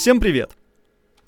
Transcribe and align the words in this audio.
Всем 0.00 0.18
привет! 0.18 0.52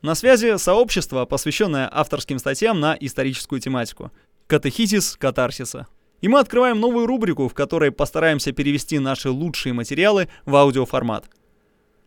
На 0.00 0.14
связи 0.14 0.56
сообщество, 0.56 1.26
посвященное 1.26 1.90
авторским 1.92 2.38
статьям 2.38 2.80
на 2.80 2.96
историческую 2.98 3.60
тематику. 3.60 4.10
Катехизис 4.46 5.18
катарсиса. 5.18 5.88
И 6.22 6.28
мы 6.28 6.38
открываем 6.38 6.80
новую 6.80 7.04
рубрику, 7.04 7.48
в 7.48 7.52
которой 7.52 7.92
постараемся 7.92 8.52
перевести 8.52 8.98
наши 8.98 9.28
лучшие 9.28 9.74
материалы 9.74 10.30
в 10.46 10.56
аудиоформат. 10.56 11.26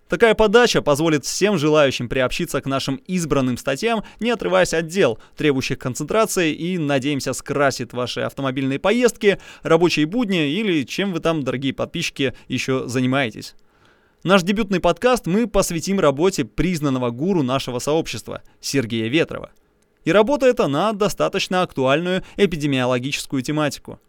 Такая 0.10 0.34
подача 0.34 0.82
позволит 0.82 1.24
всем 1.24 1.60
желающим 1.60 2.10
приобщиться 2.10 2.60
к 2.62 2.66
нашим 2.66 2.96
избранным 2.96 3.58
статьям, 3.58 4.04
не 4.20 4.32
отрываясь 4.32 4.74
от 4.74 4.88
дел, 4.88 5.20
требующих 5.38 5.78
концентрации, 5.78 6.52
и, 6.52 6.80
надеемся, 6.80 7.34
скрасит 7.34 7.94
ваши 7.94 8.22
автомобильные 8.22 8.80
поездки, 8.80 9.38
рабочие 9.62 10.08
будни 10.08 10.50
или 10.50 10.82
чем 10.82 11.14
вы 11.14 11.20
там, 11.20 11.44
дорогие 11.44 11.76
подписчики, 11.76 12.34
еще 12.48 12.88
занимаетесь. 12.88 13.54
Наш 14.26 14.42
дебютный 14.42 14.80
подкаст 14.80 15.28
мы 15.28 15.46
посвятим 15.46 16.00
работе 16.00 16.46
признанного 16.46 17.12
гуру 17.12 17.44
нашего 17.44 17.78
сообщества, 17.78 18.42
Сергея 18.60 19.08
Ветрова. 19.08 19.52
И 20.04 20.12
работа 20.12 20.48
эта 20.48 20.66
на 20.66 20.94
достаточно 20.94 21.62
актуальную 21.62 22.24
эпидемиологическую 22.36 23.44
тематику. 23.44 24.00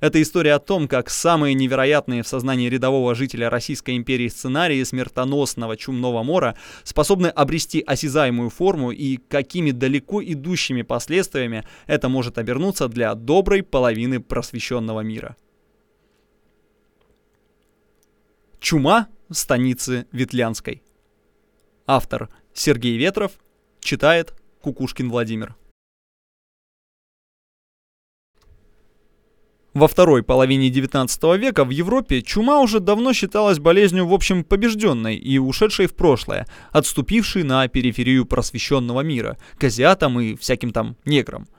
Это 0.00 0.22
история 0.22 0.54
о 0.54 0.58
том, 0.58 0.88
как 0.88 1.10
самые 1.10 1.52
невероятные 1.52 2.22
в 2.22 2.26
сознании 2.26 2.70
рядового 2.70 3.14
жителя 3.14 3.50
Российской 3.50 3.98
империи 3.98 4.28
сценарии 4.28 4.82
смертоносного 4.82 5.76
чумного 5.76 6.22
мора 6.22 6.56
способны 6.82 7.26
обрести 7.26 7.84
осязаемую 7.86 8.48
форму 8.48 8.90
и 8.90 9.18
какими 9.18 9.72
далеко 9.72 10.24
идущими 10.24 10.80
последствиями 10.80 11.66
это 11.86 12.08
может 12.08 12.38
обернуться 12.38 12.88
для 12.88 13.14
доброй 13.14 13.62
половины 13.62 14.18
просвещенного 14.18 15.00
мира. 15.00 15.36
Чума 18.60 19.08
станицы 19.30 20.06
Ветлянской. 20.12 20.82
Автор 21.86 22.28
Сергей 22.54 22.96
Ветров 22.96 23.32
читает 23.80 24.34
Кукушкин 24.62 25.10
Владимир. 25.10 25.56
Во 29.74 29.86
второй 29.86 30.22
половине 30.24 30.70
19 30.70 31.22
века 31.38 31.64
в 31.64 31.70
Европе 31.70 32.22
чума 32.22 32.60
уже 32.60 32.80
давно 32.80 33.12
считалась 33.12 33.60
болезнью 33.60 34.06
в 34.06 34.14
общем 34.14 34.42
побежденной 34.42 35.16
и 35.16 35.38
ушедшей 35.38 35.86
в 35.86 35.94
прошлое, 35.94 36.48
отступившей 36.72 37.44
на 37.44 37.68
периферию 37.68 38.26
просвещенного 38.26 39.02
мира, 39.02 39.38
к 39.58 39.64
азиатам 39.64 40.18
и 40.18 40.34
всяким 40.36 40.72
там 40.72 40.96
неграм– 41.04 41.46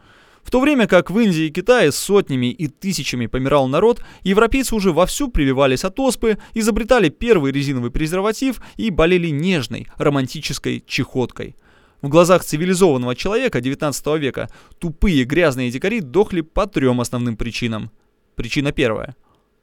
в 0.49 0.51
то 0.51 0.61
время 0.61 0.87
как 0.87 1.11
в 1.11 1.19
Индии 1.19 1.43
и 1.43 1.51
Китае 1.51 1.91
сотнями 1.91 2.47
и 2.47 2.67
тысячами 2.67 3.27
помирал 3.27 3.67
народ, 3.67 4.01
европейцы 4.23 4.73
уже 4.73 4.91
вовсю 4.91 5.29
прививались 5.29 5.83
от 5.83 5.99
оспы, 5.99 6.39
изобретали 6.55 7.09
первый 7.09 7.51
резиновый 7.51 7.91
презерватив 7.91 8.59
и 8.75 8.89
болели 8.89 9.27
нежной, 9.27 9.85
романтической 9.97 10.83
чехоткой. 10.87 11.55
В 12.01 12.09
глазах 12.09 12.43
цивилизованного 12.43 13.15
человека 13.15 13.61
19 13.61 14.19
века 14.19 14.49
тупые 14.79 15.23
грязные 15.23 15.69
дикари 15.69 16.01
дохли 16.01 16.41
по 16.41 16.65
трем 16.65 16.99
основным 16.99 17.37
причинам. 17.37 17.91
Причина 18.33 18.71
первая. 18.71 19.15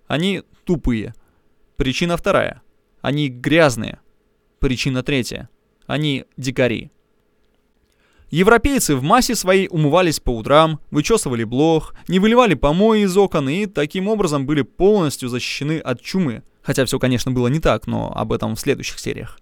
Они 0.07 0.45
тупые. 0.63 1.17
Причина 1.77 2.17
вторая. 2.17 2.63
Они 3.01 3.29
грязные. 3.29 3.99
Причина 4.61 5.03
третья. 5.03 5.51
Они 5.89 6.27
дикари. 6.37 6.93
Европейцы 8.31 8.97
в 8.97 9.03
массе 9.05 9.37
своей 9.37 9.69
умывались 9.71 10.19
по 10.19 10.31
утрам, 10.31 10.81
вычесывали 10.91 11.45
блох, 11.45 11.95
не 12.09 12.19
выливали 12.19 12.55
помои 12.55 13.03
из 13.03 13.17
окон 13.17 13.49
и 13.49 13.67
таким 13.67 14.09
образом 14.09 14.47
были 14.47 14.63
полностью 14.63 15.29
защищены 15.29 15.79
от 15.79 16.01
чумы. 16.01 16.43
Хотя 16.63 16.85
все, 16.85 16.99
конечно, 16.99 17.31
было 17.31 17.47
не 17.47 17.61
так, 17.61 17.87
но 17.87 18.13
об 18.17 18.33
этом 18.33 18.57
в 18.57 18.61
следующих 18.61 18.99
сериях. 18.99 19.39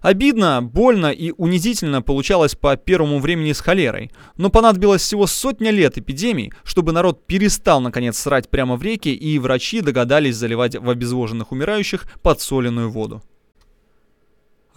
Обидно, 0.00 0.62
больно 0.62 1.10
и 1.10 1.32
унизительно 1.38 2.02
получалось 2.02 2.54
по 2.54 2.76
первому 2.76 3.18
времени 3.18 3.52
с 3.52 3.60
холерой, 3.60 4.12
но 4.36 4.50
понадобилось 4.50 5.02
всего 5.02 5.26
сотня 5.26 5.70
лет 5.70 5.98
эпидемий, 5.98 6.52
чтобы 6.62 6.92
народ 6.92 7.26
перестал 7.26 7.80
наконец 7.80 8.18
срать 8.18 8.48
прямо 8.48 8.76
в 8.76 8.82
реки 8.82 9.12
и 9.12 9.38
врачи 9.38 9.80
догадались 9.80 10.36
заливать 10.36 10.76
в 10.76 10.88
обезвоженных 10.88 11.50
умирающих 11.50 12.04
подсоленную 12.22 12.90
воду. 12.90 13.22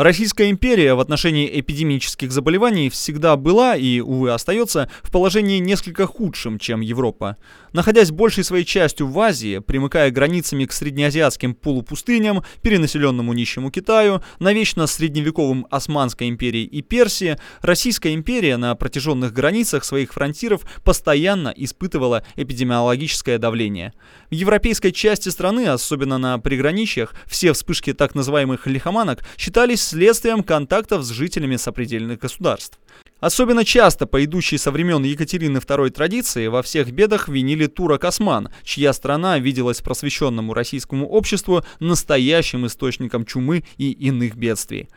Российская 0.01 0.49
империя 0.49 0.95
в 0.95 0.99
отношении 0.99 1.47
эпидемических 1.59 2.31
заболеваний 2.31 2.89
всегда 2.89 3.35
была 3.35 3.75
и, 3.75 3.99
увы, 3.99 4.31
остается 4.31 4.89
в 5.03 5.11
положении 5.11 5.59
несколько 5.59 6.07
худшим, 6.07 6.57
чем 6.57 6.81
Европа. 6.81 7.37
Находясь 7.71 8.09
большей 8.09 8.43
своей 8.43 8.65
частью 8.65 9.05
в 9.05 9.19
Азии, 9.19 9.59
примыкая 9.59 10.09
границами 10.09 10.65
к 10.65 10.73
среднеазиатским 10.73 11.53
полупустыням, 11.53 12.43
перенаселенному 12.63 13.31
нищему 13.33 13.69
Китаю, 13.69 14.23
навечно 14.39 14.87
средневековым 14.87 15.67
Османской 15.69 16.29
империи 16.29 16.63
и 16.63 16.81
Персии, 16.81 17.37
Российская 17.61 18.15
империя 18.15 18.57
на 18.57 18.73
протяженных 18.73 19.33
границах 19.33 19.83
своих 19.85 20.13
фронтиров 20.13 20.61
постоянно 20.83 21.53
испытывала 21.55 22.25
эпидемиологическое 22.37 23.37
давление. 23.37 23.93
В 24.31 24.33
европейской 24.33 24.89
части 24.89 25.29
страны, 25.29 25.67
особенно 25.67 26.17
на 26.17 26.39
приграничьях, 26.39 27.13
все 27.27 27.53
вспышки 27.53 27.93
так 27.93 28.15
называемых 28.15 28.65
лихоманок 28.65 29.23
считались 29.37 29.90
следствием 29.91 30.41
контактов 30.41 31.03
с 31.03 31.09
жителями 31.09 31.57
сопредельных 31.57 32.19
государств. 32.19 32.79
Особенно 33.19 33.65
часто 33.65 34.07
по 34.07 34.23
идущей 34.23 34.57
со 34.57 34.71
времен 34.71 35.03
Екатерины 35.03 35.57
II 35.57 35.89
традиции 35.89 36.47
во 36.47 36.63
всех 36.63 36.91
бедах 36.91 37.27
винили 37.27 37.67
турок-осман, 37.67 38.49
чья 38.63 38.93
страна 38.93 39.37
виделась 39.37 39.81
просвещенному 39.81 40.53
российскому 40.53 41.07
обществу 41.07 41.63
настоящим 41.79 42.65
источником 42.65 43.25
чумы 43.25 43.63
и 43.77 43.91
иных 43.91 44.35
бедствий. 44.35 44.87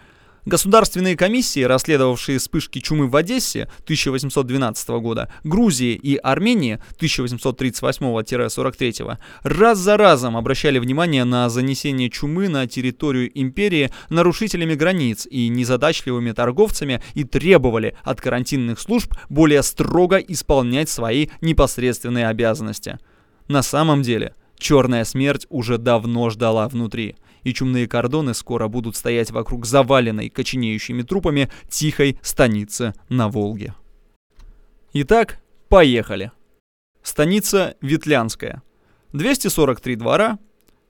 Государственные 0.46 1.16
комиссии, 1.16 1.62
расследовавшие 1.62 2.38
вспышки 2.38 2.78
чумы 2.78 3.08
в 3.08 3.16
Одессе 3.16 3.62
1812 3.84 4.88
года, 5.00 5.32
Грузии 5.42 5.94
и 5.94 6.16
Армении 6.16 6.80
1838-43, 7.00 9.16
раз 9.42 9.78
за 9.78 9.96
разом 9.96 10.36
обращали 10.36 10.78
внимание 10.78 11.24
на 11.24 11.48
занесение 11.48 12.10
чумы 12.10 12.50
на 12.50 12.66
территорию 12.66 13.30
империи 13.40 13.90
нарушителями 14.10 14.74
границ 14.74 15.26
и 15.30 15.48
незадачливыми 15.48 16.32
торговцами 16.32 17.02
и 17.14 17.24
требовали 17.24 17.96
от 18.02 18.20
карантинных 18.20 18.80
служб 18.80 19.14
более 19.30 19.62
строго 19.62 20.18
исполнять 20.18 20.90
свои 20.90 21.28
непосредственные 21.40 22.28
обязанности. 22.28 22.98
На 23.48 23.62
самом 23.62 24.02
деле, 24.02 24.34
черная 24.58 25.04
смерть 25.04 25.46
уже 25.48 25.78
давно 25.78 26.28
ждала 26.28 26.68
внутри– 26.68 27.16
и 27.44 27.54
чумные 27.54 27.86
кордоны 27.86 28.34
скоро 28.34 28.68
будут 28.68 28.96
стоять 28.96 29.30
вокруг 29.30 29.66
заваленной 29.66 30.30
коченеющими 30.30 31.02
трупами 31.02 31.50
тихой 31.68 32.18
станицы 32.22 32.94
на 33.08 33.28
Волге. 33.28 33.74
Итак, 34.92 35.40
поехали. 35.68 36.32
Станица 37.02 37.76
Ветлянская. 37.80 38.62
243 39.12 39.96
двора, 39.96 40.38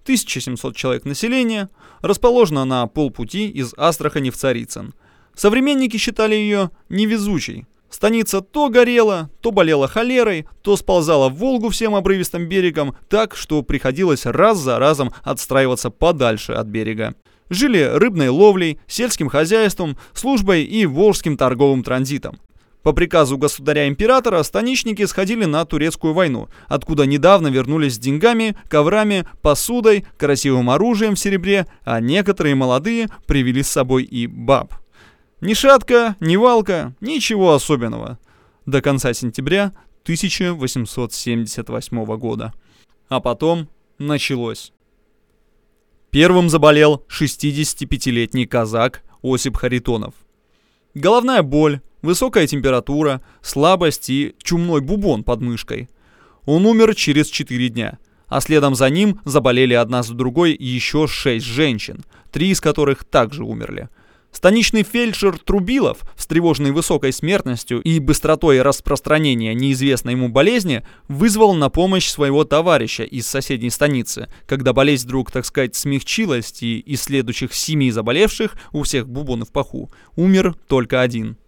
1700 0.05 0.77
человек 0.77 1.05
населения, 1.05 1.69
расположена 2.01 2.65
на 2.65 2.87
полпути 2.87 3.49
из 3.49 3.75
Астрахани 3.77 4.31
в 4.31 4.37
Царицын. 4.37 4.95
Современники 5.35 5.97
считали 5.97 6.35
ее 6.35 6.71
невезучей, 6.89 7.67
Станица 7.95 8.41
то 8.41 8.71
горела, 8.71 9.31
то 9.41 9.53
болела 9.53 9.87
холерой, 9.87 10.49
то 10.63 10.77
сползала 10.77 11.29
в 11.29 11.35
Волгу 11.35 11.69
всем 11.69 11.95
обрывистым 11.95 12.49
берегом, 12.49 12.97
так 13.09 13.37
что 13.37 13.63
приходилось 13.63 14.27
раз 14.27 14.59
за 14.59 14.81
разом 14.81 15.13
отстраиваться 15.23 15.91
подальше 15.91 16.55
от 16.55 16.67
берега. 16.67 17.15
Жили 17.51 17.85
рыбной 17.85 18.31
ловлей, 18.31 18.81
сельским 18.89 19.29
хозяйством, 19.29 19.97
службой 20.13 20.65
и 20.65 20.87
волжским 20.87 21.37
торговым 21.37 21.85
транзитом. 21.85 22.41
По 22.83 22.93
приказу 22.93 23.39
государя-императора 23.39 24.43
станичники 24.43 25.07
сходили 25.07 25.45
на 25.45 25.65
турецкую 25.65 26.15
войну, 26.15 26.49
откуда 26.67 27.07
недавно 27.07 27.47
вернулись 27.47 27.95
с 27.95 27.99
деньгами, 27.99 28.57
коврами, 28.69 29.25
посудой, 29.41 30.05
красивым 30.19 30.69
оружием 30.69 31.15
в 31.15 31.21
серебре, 31.21 31.69
а 31.85 32.01
некоторые 32.01 32.57
молодые 32.57 33.07
привели 33.29 33.63
с 33.63 33.69
собой 33.69 34.03
и 34.03 34.27
баб. 34.27 34.75
Ни 35.45 35.53
шатка, 35.53 36.17
ни 36.21 36.37
валка, 36.37 36.95
ничего 37.03 37.53
особенного. 37.53 38.19
До 38.65 38.81
конца 38.81 39.13
сентября 39.13 39.75
1878 40.05 42.17
года. 42.17 42.55
А 43.11 43.21
потом 43.21 43.69
началось. 43.99 44.73
Первым 46.11 46.49
заболел 46.49 47.05
65-летний 47.11 48.47
казак 48.47 49.03
Осип 49.23 49.59
Харитонов. 49.59 50.15
Головная 50.95 51.43
боль, 51.43 51.83
высокая 52.01 52.47
температура, 52.47 53.21
слабость 53.43 54.09
и 54.09 54.35
чумной 54.43 54.81
бубон 54.81 55.25
под 55.25 55.43
мышкой. 55.43 55.91
Он 56.47 56.65
умер 56.65 56.95
через 56.95 57.27
4 57.27 57.69
дня, 57.69 57.99
а 58.29 58.41
следом 58.41 58.75
за 58.75 58.89
ним 58.89 59.21
заболели 59.27 59.75
одна 59.75 60.03
за 60.03 60.15
другой 60.15 60.57
еще 60.59 61.07
6 61.07 61.45
женщин, 61.45 62.03
три 62.33 62.49
из 62.49 62.63
которых 62.63 63.05
также 63.05 63.45
умерли– 63.45 63.91
Станичный 64.35 64.83
фельдшер 64.83 65.39
Трубилов, 65.39 65.99
встревоженный 66.17 66.73
высокой 66.73 67.13
смертностью 67.13 67.81
и 67.81 68.01
быстротой 68.01 68.63
распространения 68.63 69.55
неизвестной 69.55 70.15
ему 70.15 70.29
болезни, 70.29 70.85
вызвал 71.07 71.55
на 71.55 71.71
помощь 71.71 72.09
своего 72.09 72.45
товарища 72.45 73.05
из 73.05 73.29
соседней 73.29 73.71
станицы. 73.71 74.29
Когда 74.47 74.73
болезнь 74.73 75.07
вдруг, 75.07 75.31
так 75.31 75.47
сказать, 75.47 75.77
смягчилась, 75.77 76.53
и 76.63 76.81
из 76.81 77.03
следующих 77.03 77.55
семи 77.55 77.93
заболевших, 77.93 78.57
у 78.73 78.83
всех 78.83 79.09
бубоны 79.09 79.45
в 79.45 79.53
паху, 79.53 79.93
умер 80.17 80.57
только 80.67 81.01
один. 81.01 81.39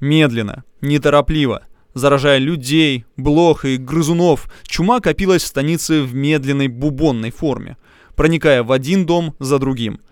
Медленно, 0.00 0.64
неторопливо, 0.80 1.66
заражая 1.92 2.38
людей, 2.38 3.04
блох 3.18 3.66
и 3.66 3.76
грызунов, 3.76 4.50
чума 4.66 5.00
копилась 5.00 5.42
в 5.42 5.48
станице 5.48 6.00
в 6.00 6.14
медленной 6.14 6.68
бубонной 6.68 7.30
форме, 7.30 7.76
проникая 8.16 8.62
в 8.62 8.72
один 8.72 9.04
дом 9.04 9.36
за 9.38 9.58
другим– 9.58 10.00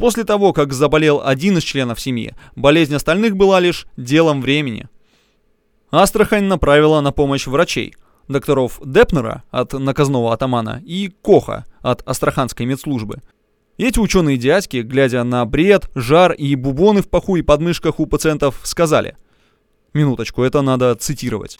После 0.00 0.24
того, 0.24 0.54
как 0.54 0.72
заболел 0.72 1.20
один 1.22 1.58
из 1.58 1.62
членов 1.62 2.00
семьи, 2.00 2.34
болезнь 2.56 2.94
остальных 2.94 3.36
была 3.36 3.60
лишь 3.60 3.86
делом 3.98 4.40
времени. 4.40 4.88
Астрахань 5.90 6.44
направила 6.44 7.02
на 7.02 7.12
помощь 7.12 7.46
врачей, 7.46 7.94
докторов 8.26 8.80
Депнера 8.82 9.42
от 9.50 9.74
наказного 9.74 10.32
атамана 10.32 10.80
и 10.86 11.12
Коха 11.22 11.66
от 11.82 12.00
Астраханской 12.08 12.64
медслужбы. 12.64 13.20
Эти 13.76 13.98
ученые 13.98 14.38
дядьки, 14.38 14.78
глядя 14.78 15.22
на 15.22 15.44
бред, 15.44 15.90
жар 15.94 16.32
и 16.32 16.54
бубоны 16.54 17.02
в 17.02 17.10
паху 17.10 17.36
и 17.36 17.42
подмышках 17.42 18.00
у 18.00 18.06
пациентов, 18.06 18.58
сказали 18.62 19.18
«Минуточку, 19.92 20.42
это 20.42 20.62
надо 20.62 20.94
цитировать». 20.94 21.58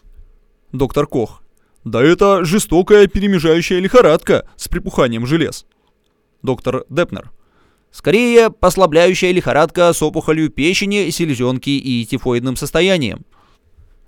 Доктор 0.73 1.07
Кох 1.07 1.43
«Да 1.85 2.03
это 2.03 2.43
жестокая 2.47 3.07
перемежающая 3.07 3.81
лихорадка 3.81 4.49
с 4.57 4.67
припуханием 4.69 5.27
желез». 5.27 5.67
Доктор 6.43 6.87
Депнер 6.89 7.31
Скорее, 7.91 8.51
послабляющая 8.51 9.33
лихорадка 9.33 9.93
с 9.93 10.03
опухолью 10.03 10.51
печени, 10.51 11.11
селезенки 11.11 11.71
и 11.71 12.05
тифоидным 12.05 12.57
состоянием. 12.57 13.25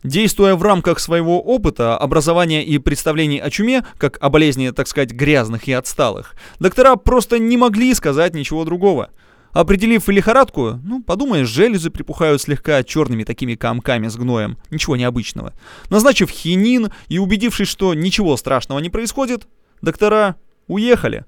Действуя 0.04 0.56
в 0.56 0.62
рамках 0.62 0.98
своего 0.98 1.40
опыта, 1.40 1.96
образования 1.96 2.64
и 2.64 2.78
представлений 2.78 3.38
о 3.38 3.50
чуме, 3.50 3.84
как 3.98 4.18
о 4.20 4.30
болезни, 4.30 4.70
так 4.70 4.88
сказать, 4.88 5.12
грязных 5.12 5.68
и 5.68 5.72
отсталых, 5.72 6.34
доктора 6.58 6.96
просто 6.96 7.38
не 7.38 7.56
могли 7.56 7.94
сказать 7.94 8.34
ничего 8.34 8.64
другого. 8.64 9.10
Определив 9.52 10.08
лихорадку, 10.08 10.80
ну, 10.82 11.02
подумаешь, 11.02 11.46
железы 11.46 11.90
припухают 11.90 12.40
слегка 12.40 12.82
черными 12.82 13.22
такими 13.22 13.54
комками 13.54 14.08
с 14.08 14.16
гноем, 14.16 14.56
ничего 14.70 14.96
необычного. 14.96 15.52
Назначив 15.90 16.30
хинин 16.30 16.90
и 17.08 17.18
убедившись, 17.18 17.68
что 17.68 17.94
ничего 17.94 18.36
страшного 18.36 18.78
не 18.78 18.90
происходит, 18.90 19.46
доктора 19.82 20.36
уехали. 20.68 21.26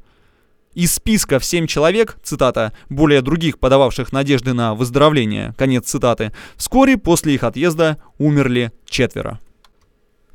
Из 0.74 0.92
списка 0.92 1.38
в 1.38 1.44
7 1.44 1.68
человек, 1.68 2.16
цитата, 2.24 2.72
более 2.88 3.22
других 3.22 3.60
подававших 3.60 4.12
надежды 4.12 4.54
на 4.54 4.74
выздоровление, 4.74 5.54
конец 5.56 5.86
цитаты, 5.86 6.32
вскоре 6.56 6.96
после 6.96 7.34
их 7.34 7.44
отъезда 7.44 7.98
умерли 8.18 8.72
четверо. 8.84 9.38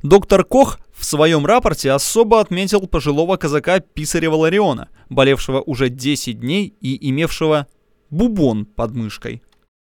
Доктор 0.01 0.45
Кох 0.45 0.80
в 0.94 1.03
своем 1.03 1.45
рапорте 1.45 1.91
особо 1.91 2.39
отметил 2.39 2.88
пожилого 2.88 3.36
казака 3.36 3.81
Писарева 3.81 4.36
Лариона, 4.36 4.88
болевшего 5.09 5.59
уже 5.59 5.89
10 5.89 6.39
дней 6.39 6.74
и 6.80 7.09
имевшего 7.09 7.68
бубон 8.09 8.65
под 8.65 8.95
мышкой. 8.95 9.44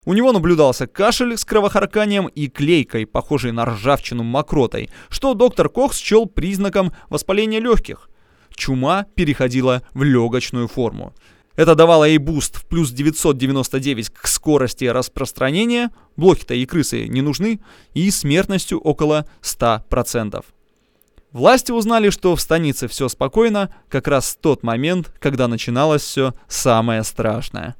У 0.06 0.14
него 0.14 0.32
наблюдался 0.32 0.86
кашель 0.86 1.36
с 1.36 1.44
кровохарканием 1.44 2.26
и 2.26 2.48
клейкой, 2.48 3.04
похожей 3.04 3.52
на 3.52 3.66
ржавчину 3.66 4.22
мокротой, 4.22 4.88
что 5.10 5.34
доктор 5.34 5.68
Кох 5.68 5.92
счел 5.92 6.24
признаком 6.24 6.92
воспаления 7.10 7.60
легких– 7.60 8.07
чума 8.58 9.06
переходила 9.14 9.82
в 9.94 10.02
легочную 10.02 10.68
форму. 10.68 11.14
Это 11.56 11.74
давало 11.74 12.04
ей 12.04 12.18
буст 12.18 12.56
в 12.56 12.66
плюс 12.66 12.90
999 12.90 14.10
к 14.10 14.26
скорости 14.28 14.84
распространения, 14.84 15.90
блохи-то 16.16 16.54
и 16.54 16.66
крысы 16.66 17.08
не 17.08 17.20
нужны, 17.20 17.60
и 17.94 18.10
смертностью 18.10 18.78
около 18.78 19.26
100%. 19.42 20.44
Власти 21.32 21.72
узнали, 21.72 22.10
что 22.10 22.36
в 22.36 22.40
станице 22.40 22.86
все 22.86 23.08
спокойно, 23.08 23.74
как 23.88 24.06
раз 24.06 24.34
в 24.34 24.38
тот 24.38 24.62
момент, 24.62 25.12
когда 25.18 25.48
начиналось 25.48 26.02
все 26.02 26.32
самое 26.46 27.02
страшное. 27.02 27.74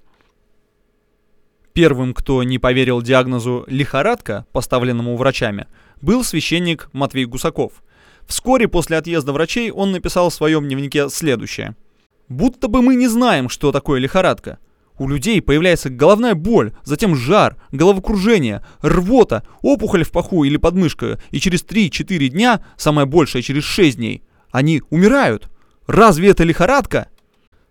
Первым, 1.73 2.15
кто 2.15 2.43
не 2.43 2.59
поверил 2.59 3.01
диагнозу 3.01 3.65
«лихорадка», 3.69 4.45
поставленному 4.53 5.17
врачами, 5.17 5.69
был 6.03 6.25
священник 6.25 6.89
Матвей 6.93 7.27
Гусаков– 7.27 7.73
Вскоре 8.29 8.69
после 8.69 8.99
отъезда 8.99 9.33
врачей 9.33 9.71
он 9.71 9.91
написал 9.91 10.29
в 10.29 10.35
своем 10.35 10.69
дневнике 10.69 11.09
следующее. 11.09 11.75
«Будто 12.29 12.69
бы 12.69 12.83
мы 12.83 12.95
не 12.95 13.09
знаем, 13.09 13.49
что 13.49 13.73
такое 13.73 13.99
лихорадка. 13.99 14.59
У 14.99 15.09
людей 15.09 15.41
появляется 15.41 15.89
головная 15.89 16.35
боль, 16.35 16.73
затем 16.85 17.17
жар, 17.17 17.57
головокружение, 17.73 18.63
рвота, 18.83 19.45
опухоль 19.63 20.05
в 20.05 20.11
паху 20.11 20.45
или 20.45 20.59
подмышкой, 20.59 21.17
и 21.31 21.41
через 21.41 21.65
3-4 21.65 22.29
дня, 22.29 22.63
самое 22.77 23.07
большее 23.07 23.41
через 23.41 23.65
6 23.65 23.97
дней, 23.97 24.23
они 24.51 24.83
умирают. 24.91 25.49
Разве 25.87 26.29
это 26.29 26.45
лихорадка?» 26.45 27.09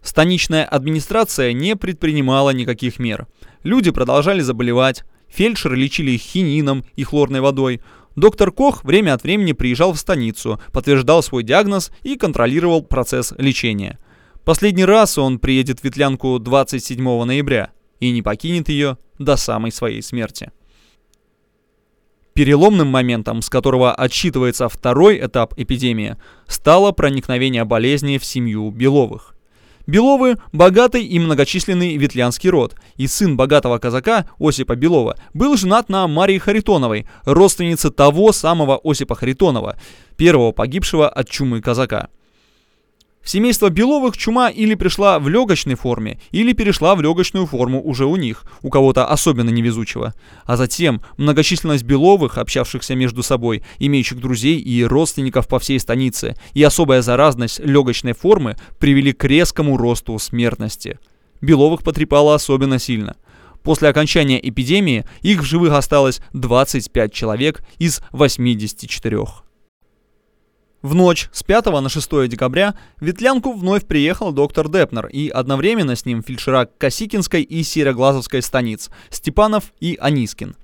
Станичная 0.01 0.65
администрация 0.65 1.53
не 1.53 1.75
предпринимала 1.75 2.49
никаких 2.49 2.97
мер. 2.97 3.27
Люди 3.61 3.91
продолжали 3.91 4.41
заболевать, 4.41 5.03
фельдшеры 5.27 5.75
лечили 5.75 6.11
их 6.11 6.21
хинином 6.21 6.83
и 6.95 7.03
хлорной 7.03 7.41
водой, 7.41 7.81
Доктор 8.17 8.51
Кох 8.51 8.83
время 8.83 9.13
от 9.13 9.21
времени 9.21 9.51
приезжал 9.51 9.93
в 9.93 9.99
станицу, 9.99 10.59
подтверждал 10.73 11.21
свой 11.21 11.43
диагноз 11.43 11.91
и 12.01 12.17
контролировал 12.17 12.81
процесс 12.81 13.31
лечения. 13.37 13.99
Последний 14.43 14.85
раз 14.85 15.19
он 15.19 15.37
приедет 15.37 15.81
в 15.81 15.83
Ветлянку 15.83 16.39
27 16.39 17.23
ноября 17.25 17.69
и 17.99 18.11
не 18.11 18.23
покинет 18.23 18.69
ее 18.69 18.97
до 19.19 19.35
самой 19.35 19.71
своей 19.71 20.01
смерти. 20.01 20.51
Переломным 22.33 22.87
моментом, 22.87 23.43
с 23.43 23.51
которого 23.51 23.93
отсчитывается 23.93 24.67
второй 24.67 25.23
этап 25.23 25.53
эпидемии, 25.55 26.17
стало 26.47 26.93
проникновение 26.93 27.65
болезни 27.65 28.17
в 28.17 28.25
семью 28.25 28.71
Беловых. 28.71 29.36
Беловы– 29.87 30.35
богатый 30.51 31.05
и 31.05 31.17
многочисленный 31.17 31.95
ветлянский 31.95 32.49
род, 32.49 32.75
и 32.97 33.07
сын 33.07 33.37
богатого 33.37 33.77
казака 33.77 34.27
Осипа 34.37 34.75
Белова 34.75 35.17
был 35.33 35.55
женат 35.55 35.87
на 35.87 36.05
Марии 36.09 36.37
Харитоновой, 36.39 37.07
родственнице 37.23 37.89
того 37.89 38.33
самого 38.33 38.81
Осипа 38.83 39.15
Харитонова, 39.15 39.77
первого 40.17 40.51
погибшего 40.51 41.07
от 41.07 41.29
чумы 41.29 41.61
казака. 41.61 42.09
В 43.27 43.29
семейство 43.29 43.69
Беловых 43.69 44.15
чума 44.15 44.47
или 44.47 44.73
пришла 44.73 45.19
в 45.19 45.27
легочной 45.27 45.75
форме, 45.75 46.17
или 46.31 46.53
перешла 46.53 46.95
в 46.95 47.01
легочную 47.01 47.45
форму 47.45 47.81
уже 47.83 48.05
у 48.05 48.15
них, 48.15 48.45
у 48.61 48.69
кого-то 48.69 49.05
особенно 49.05 49.49
невезучего. 49.49 50.13
А 50.45 50.55
затем 50.55 51.01
многочисленность 51.17 51.83
Беловых, 51.83 52.37
общавшихся 52.37 52.95
между 52.95 53.23
собой, 53.23 53.65
имеющих 53.79 54.21
друзей 54.21 54.59
и 54.59 54.81
родственников 54.85 55.49
по 55.49 55.59
всей 55.59 55.77
станице, 55.77 56.35
и 56.53 56.63
особая 56.63 57.01
заразность 57.01 57.59
легочной 57.59 58.13
формы 58.13 58.55
привели 58.79 59.11
к 59.11 59.25
резкому 59.25 59.75
росту 59.75 60.17
смертности. 60.19 60.97
Беловых 61.41 61.83
потрепало 61.83 62.33
особенно 62.33 62.79
сильно. 62.79 63.17
После 63.61 63.89
окончания 63.89 64.39
эпидемии 64.41 65.03
их 65.21 65.41
в 65.41 65.43
живых 65.43 65.73
осталось 65.73 66.21
25 66.31 67.11
человек 67.11 67.61
из 67.77 68.01
84. 68.13 69.46
В 70.83 70.93
ночь 70.93 71.27
с 71.31 71.41
5 71.41 71.65
на 71.81 71.89
6 71.89 72.27
декабря 72.27 72.75
в 72.99 73.05
Ветлянку 73.05 73.53
вновь 73.53 73.87
приехал 73.87 74.31
доктор 74.31 74.69
Депнер 74.69 75.07
и 75.07 75.27
одновременно 75.27 75.95
с 75.95 76.05
ним 76.05 76.21
фельдшера 76.21 76.69
Косикинской 76.77 77.41
и 77.41 77.63
Сероглазовской 77.63 78.43
станиц 78.43 78.91
Степанов 79.09 79.73
и 79.79 79.97
Анискин. 79.99 80.55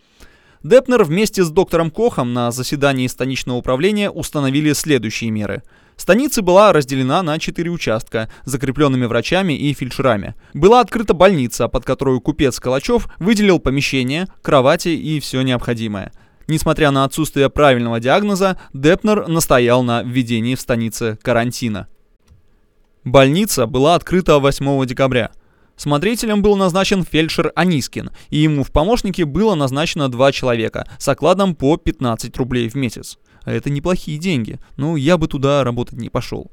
Депнер 0.61 1.03
вместе 1.03 1.43
с 1.43 1.49
доктором 1.49 1.89
Кохом 1.89 2.31
на 2.31 2.51
заседании 2.51 3.07
станичного 3.07 3.57
управления 3.57 4.11
установили 4.11 4.73
следующие 4.73 5.31
меры. 5.31 5.63
Станица 5.97 6.43
была 6.43 6.71
разделена 6.73 7.23
на 7.23 7.39
четыре 7.39 7.71
участка, 7.71 8.29
закрепленными 8.45 9.05
врачами 9.05 9.53
и 9.53 9.73
фельдшерами. 9.73 10.35
Была 10.53 10.79
открыта 10.81 11.15
больница, 11.15 11.67
под 11.67 11.85
которую 11.85 12.21
купец 12.21 12.59
Калачев 12.59 13.07
выделил 13.17 13.59
помещение, 13.59 14.27
кровати 14.43 14.89
и 14.89 15.19
все 15.19 15.41
необходимое– 15.41 16.11
Несмотря 16.47 16.91
на 16.91 17.05
отсутствие 17.05 17.49
правильного 17.49 17.99
диагноза, 17.99 18.57
Депнер 18.73 19.27
настоял 19.27 19.83
на 19.83 20.03
введении 20.03 20.55
в 20.55 20.61
станице 20.61 21.17
карантина. 21.21 21.87
Больница 23.03 23.65
была 23.65 23.95
открыта 23.95 24.39
8 24.39 24.85
декабря. 24.85 25.31
Смотрителем 25.75 26.41
был 26.41 26.55
назначен 26.55 27.03
фельдшер 27.03 27.51
Анискин, 27.55 28.11
и 28.29 28.37
ему 28.37 28.63
в 28.63 28.71
помощники 28.71 29.23
было 29.23 29.55
назначено 29.55 30.09
два 30.09 30.31
человека 30.31 30.87
с 30.99 31.07
окладом 31.07 31.55
по 31.55 31.77
15 31.77 32.37
рублей 32.37 32.69
в 32.69 32.75
месяц. 32.75 33.17
А 33.43 33.51
это 33.51 33.69
неплохие 33.69 34.17
деньги, 34.17 34.59
но 34.77 34.95
я 34.95 35.17
бы 35.17 35.27
туда 35.27 35.63
работать 35.63 35.99
не 35.99 36.09
пошел. 36.09 36.51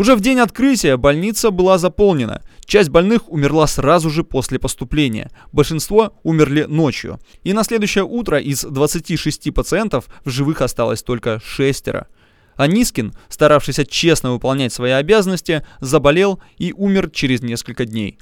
Уже 0.00 0.16
в 0.16 0.22
день 0.22 0.38
открытия 0.38 0.96
больница 0.96 1.50
была 1.50 1.76
заполнена. 1.76 2.40
Часть 2.64 2.88
больных 2.88 3.30
умерла 3.30 3.66
сразу 3.66 4.08
же 4.08 4.24
после 4.24 4.58
поступления. 4.58 5.30
Большинство 5.52 6.14
умерли 6.22 6.64
ночью. 6.66 7.20
И 7.42 7.52
на 7.52 7.64
следующее 7.64 8.04
утро 8.04 8.38
из 8.38 8.64
26 8.64 9.52
пациентов 9.52 10.06
в 10.24 10.30
живых 10.30 10.62
осталось 10.62 11.02
только 11.02 11.38
шестеро. 11.44 12.06
А 12.56 12.66
Нискин, 12.66 13.12
старавшийся 13.28 13.84
честно 13.84 14.32
выполнять 14.32 14.72
свои 14.72 14.92
обязанности, 14.92 15.66
заболел 15.80 16.40
и 16.56 16.72
умер 16.72 17.10
через 17.10 17.42
несколько 17.42 17.84
дней. 17.84 18.16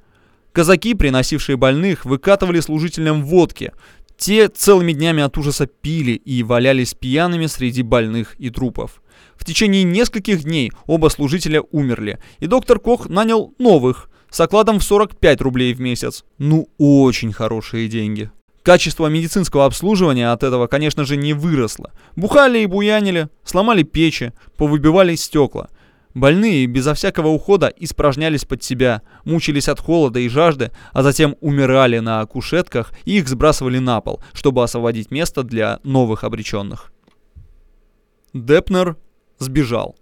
Казаки, 0.50 0.94
приносившие 0.94 1.56
больных, 1.56 2.04
выкатывали 2.04 2.58
служителям 2.58 3.22
водки. 3.24 3.70
Те 4.16 4.48
целыми 4.48 4.94
днями 4.94 5.22
от 5.22 5.38
ужаса 5.38 5.68
пили 5.68 6.10
и 6.10 6.42
валялись 6.42 6.94
пьяными 6.94 7.46
среди 7.46 7.82
больных 7.82 8.34
и 8.40 8.50
трупов. 8.50 9.00
В 9.38 9.44
течение 9.44 9.84
нескольких 9.84 10.42
дней 10.42 10.72
оба 10.86 11.08
служителя 11.08 11.62
умерли, 11.70 12.18
и 12.40 12.46
доктор 12.46 12.80
Кох 12.80 13.08
нанял 13.08 13.54
новых, 13.58 14.10
с 14.30 14.40
окладом 14.40 14.80
в 14.80 14.84
45 14.84 15.40
рублей 15.40 15.72
в 15.72 15.80
месяц. 15.80 16.24
Ну, 16.36 16.68
очень 16.76 17.32
хорошие 17.32 17.88
деньги. 17.88 18.30
Качество 18.62 19.06
медицинского 19.06 19.64
обслуживания 19.64 20.30
от 20.30 20.42
этого, 20.42 20.66
конечно 20.66 21.06
же, 21.06 21.16
не 21.16 21.32
выросло. 21.32 21.92
Бухали 22.16 22.58
и 22.58 22.66
буянили, 22.66 23.28
сломали 23.42 23.82
печи, 23.82 24.32
повыбивали 24.58 25.14
стекла. 25.14 25.68
Больные 26.12 26.66
безо 26.66 26.94
всякого 26.94 27.28
ухода 27.28 27.72
испражнялись 27.78 28.44
под 28.44 28.62
себя, 28.62 29.02
мучились 29.24 29.68
от 29.68 29.80
холода 29.80 30.18
и 30.18 30.28
жажды, 30.28 30.72
а 30.92 31.02
затем 31.02 31.36
умирали 31.40 32.00
на 32.00 32.26
кушетках 32.26 32.92
и 33.04 33.18
их 33.18 33.28
сбрасывали 33.28 33.78
на 33.78 34.00
пол, 34.00 34.20
чтобы 34.32 34.62
освободить 34.62 35.10
место 35.10 35.44
для 35.44 35.78
новых 35.84 36.24
обреченных. 36.24 36.92
Депнер 38.34 38.96
сбежал. 39.38 39.96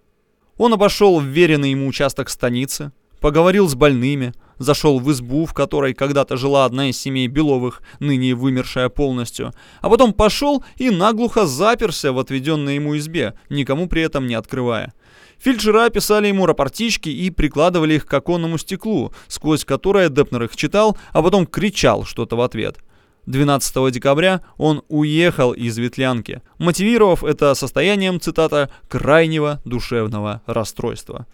Он 0.57 0.73
обошел 0.73 1.21
вверенный 1.21 1.71
ему 1.71 1.87
участок 1.87 2.31
станицы, 2.31 2.93
поговорил 3.21 3.69
с 3.69 3.75
больными, 3.75 4.33
зашел 4.59 4.99
в 4.99 5.11
избу, 5.12 5.45
в 5.45 5.52
которой 5.52 5.95
когда-то 5.95 6.37
жила 6.37 6.64
одна 6.64 6.88
из 6.88 6.99
семей 6.99 7.28
Беловых, 7.28 7.83
ныне 8.00 8.35
вымершая 8.35 8.88
полностью, 8.88 9.52
а 9.81 9.90
потом 9.90 10.12
пошел 10.12 10.64
и 10.76 10.90
наглухо 10.90 11.47
заперся 11.47 12.12
в 12.12 12.19
отведенной 12.19 12.76
ему 12.76 12.97
избе, 12.97 13.35
никому 13.50 13.88
при 13.88 14.02
этом 14.02 14.26
не 14.26 14.35
открывая. 14.35 14.95
Фельдшера 15.38 15.90
писали 15.90 16.28
ему 16.28 16.47
рапортички 16.47 17.11
и 17.11 17.31
прикладывали 17.31 17.95
их 17.95 18.07
к 18.07 18.14
оконному 18.14 18.57
стеклу, 18.57 19.12
сквозь 19.28 19.64
которое 19.64 20.09
Депнер 20.09 20.45
их 20.45 20.57
читал, 20.57 20.97
а 21.12 21.23
потом 21.23 21.47
кричал 21.47 22.05
что-то 22.05 22.37
в 22.37 22.40
ответ. 22.40 22.78
12 23.26 23.92
декабря 23.92 24.40
он 24.56 24.83
уехал 24.88 25.52
из 25.52 25.76
Ветлянки, 25.78 26.42
мотивировав 26.59 27.25
это 27.25 27.54
состоянием, 27.54 28.21
цитата, 28.21 28.71
«крайнего 28.88 29.61
душевного 29.64 30.42
расстройства». 30.47 31.26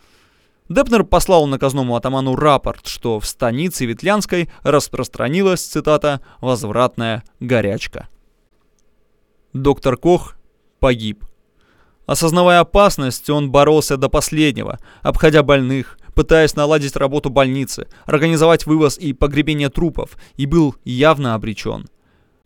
Депнер 0.68 1.04
послал 1.04 1.46
наказному 1.46 1.96
атаману 1.96 2.34
рапорт, 2.34 2.86
что 2.86 3.20
в 3.20 3.26
станице 3.26 3.84
Ветлянской 3.84 4.48
распространилась, 4.62 5.62
цитата, 5.66 6.22
«возвратная 6.40 7.24
горячка». 7.40 8.08
Доктор 9.52 9.98
Кох 9.98 10.36
погиб. 10.80 11.24
Осознавая 12.06 12.60
опасность, 12.60 13.28
он 13.28 13.50
боролся 13.50 13.96
до 13.98 14.08
последнего, 14.08 14.78
обходя 15.02 15.42
больных, 15.42 15.98
пытаясь 16.14 16.56
наладить 16.56 16.96
работу 16.96 17.30
больницы, 17.30 17.88
организовать 18.06 18.66
вывоз 18.66 18.98
и 18.98 19.12
погребение 19.12 19.68
трупов, 19.68 20.16
и 20.36 20.46
был 20.46 20.76
явно 20.84 21.34
обречен. 21.34 21.86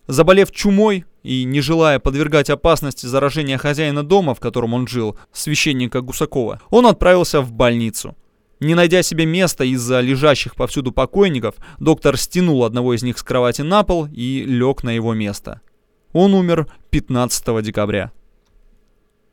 Заболев 0.07 0.53
чумой 0.53 1.05
и 1.23 1.45
не 1.45 1.61
желая 1.61 1.99
подвергать 1.99 2.51
опасности 2.51 3.07
заражения 3.07 3.59
хозяина 3.59 4.05
дома, 4.05 4.35
в 4.35 4.41
котором 4.41 4.75
он 4.75 4.87
жил, 4.87 5.19
священника 5.33 6.01
Гусакова, 6.01 6.61
он 6.71 6.87
отправился 6.87 7.41
в 7.41 7.53
больницу. 7.53 8.17
Не 8.61 8.75
найдя 8.75 9.03
себе 9.03 9.27
места 9.27 9.65
из-за 9.65 10.01
лежащих 10.01 10.55
повсюду 10.55 10.93
покойников, 10.93 11.57
доктор 11.79 12.17
стянул 12.17 12.65
одного 12.65 12.95
из 12.95 13.03
них 13.03 13.19
с 13.19 13.23
кровати 13.23 13.63
на 13.63 13.83
пол 13.83 14.07
и 14.07 14.45
лег 14.47 14.83
на 14.83 14.91
его 14.91 15.13
место. 15.13 15.61
Он 16.13 16.33
умер 16.33 16.67
15 16.91 17.63
декабря. 17.63 18.13